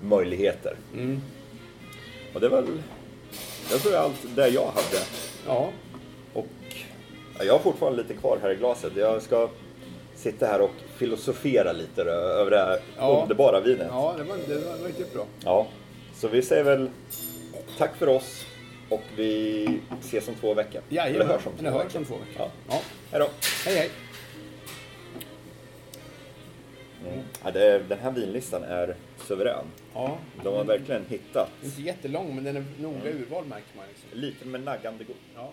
möjligheter. 0.00 0.76
Mm. 0.94 1.20
Och 2.34 2.40
det 2.40 2.48
var 2.48 2.62
väl, 2.62 2.82
jag 3.70 3.80
tror 3.80 3.94
allt 3.96 4.26
det 4.36 4.48
jag 4.48 4.66
hade. 4.66 5.02
Ja. 5.46 5.70
Och 6.32 6.46
ja, 7.38 7.44
jag 7.44 7.52
har 7.52 7.58
fortfarande 7.60 8.02
lite 8.02 8.14
kvar 8.14 8.38
här 8.42 8.50
i 8.50 8.54
glaset. 8.56 8.92
Jag 8.96 9.22
ska 9.22 9.48
sitta 10.14 10.46
här 10.46 10.60
och 10.60 10.70
filosofera 10.96 11.72
lite 11.72 12.04
då, 12.04 12.10
över 12.10 12.50
det 12.50 12.58
här 12.58 12.80
Ja. 12.98 13.20
underbara 13.22 13.60
vinet. 13.60 13.86
Ja, 13.90 14.14
det 14.18 14.24
var, 14.24 14.36
det 14.48 14.54
var 14.80 14.86
riktigt 14.88 15.12
bra. 15.14 15.26
Ja, 15.44 15.66
så 16.14 16.28
vi 16.28 16.42
säger 16.42 16.64
väl 16.64 16.90
tack 17.78 17.96
för 17.96 18.08
oss 18.08 18.44
och 18.88 19.02
vi 19.16 19.68
ses 20.00 20.28
om 20.28 20.34
två 20.34 20.54
veckor. 20.54 20.80
Eller 20.90 21.00
Jajamän, 21.02 21.26
hörs 21.28 21.46
om 21.46 21.52
eller 21.58 21.70
två 21.70 21.78
hörs 21.78 21.86
veckor. 21.86 21.98
om 21.98 22.04
två 22.04 22.14
veckor. 22.14 22.34
Ja. 22.38 22.50
Ja. 22.68 22.80
Hej 23.10 23.20
då. 23.20 23.28
Hej, 23.64 23.76
hej. 23.76 23.90
Mm. 27.12 27.24
Ja, 27.44 27.50
det, 27.50 27.78
den 27.88 27.98
här 27.98 28.10
vinlistan 28.10 28.62
är 28.64 28.94
suverän. 29.26 29.64
Ja, 29.94 30.18
De 30.44 30.54
har 30.54 30.64
verkligen 30.64 31.04
hittat 31.08 31.50
inte 31.64 31.82
jättelång, 31.82 32.34
men 32.34 32.44
den 32.44 32.56
är 32.56 32.64
noga 32.80 33.10
urvald 33.10 33.48
märker 33.48 33.76
man. 33.76 33.84
Liksom. 33.88 34.20
lite 34.20 34.46
med 34.46 34.60
naggande 34.62 35.04
god. 35.04 35.16
Ja. 35.34 35.52